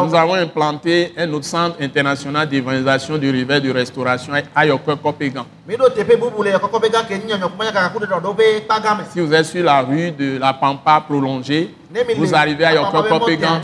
Nous 0.05 0.15
avons 0.15 0.33
implanté 0.33 1.13
un 1.17 1.33
autre 1.33 1.45
centre 1.45 1.75
international 1.81 2.47
d'évangélisation 2.47 3.17
du 3.17 3.29
réveil 3.29 3.61
de 3.61 3.71
restauration 3.71 4.33
à 4.55 4.65
Yoko 4.65 4.91
me 4.91 4.97
Si 9.11 9.19
vous 9.19 9.33
êtes 9.33 9.45
sur 9.45 9.63
la 9.63 9.81
rue 9.81 10.11
de 10.11 10.37
la 10.39 10.53
Pampa 10.53 11.01
prolongée, 11.01 11.75
vous 12.17 12.33
arrivez 12.33 12.65
à 12.65 12.73
Yoko 12.75 13.03
gã 13.37 13.61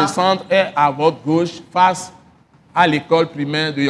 Le 0.00 0.06
centre 0.06 0.44
est 0.48 0.72
à 0.76 0.90
votre 0.90 1.18
gauche, 1.24 1.60
face 1.72 2.12
à 2.74 2.86
l'école 2.86 3.28
primaire 3.28 3.72
de 3.72 3.82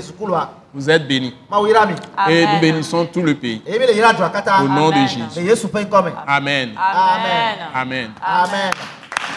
sukulua 0.00 0.50
Vous 0.72 0.90
êtes 0.90 1.06
bénis. 1.06 1.34
mi 1.50 1.94
Et 2.32 2.42
nous 2.42 2.48
Amen. 2.48 2.60
bénissons 2.60 3.06
tout 3.06 3.22
le 3.22 3.34
pays. 3.34 3.62
Au 3.66 4.68
nom 4.68 4.90
de 4.90 4.94
Amen. 4.94 5.08
Jésus. 5.08 5.40
Amen. 6.26 6.70
Amen. 6.76 6.76
Amen. 7.74 8.10
amen 8.22 8.70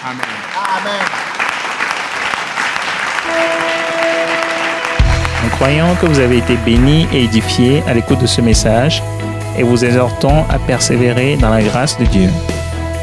Amen. 0.06 0.26
amen. 0.56 1.02
Nous 5.44 5.50
croyons 5.56 5.96
que 5.96 6.06
vous 6.06 6.20
avez 6.20 6.38
été 6.38 6.56
bénis 6.58 7.08
et 7.12 7.24
édifiés 7.24 7.84
à 7.88 7.94
l'écoute 7.94 8.20
de 8.20 8.28
ce 8.28 8.42
message 8.42 9.02
et 9.58 9.64
vous 9.64 9.84
exhortons 9.84 10.46
à 10.50 10.60
persévérer 10.60 11.36
dans 11.38 11.50
la 11.50 11.62
grâce 11.62 11.98
de 11.98 12.06
Dieu. 12.06 12.30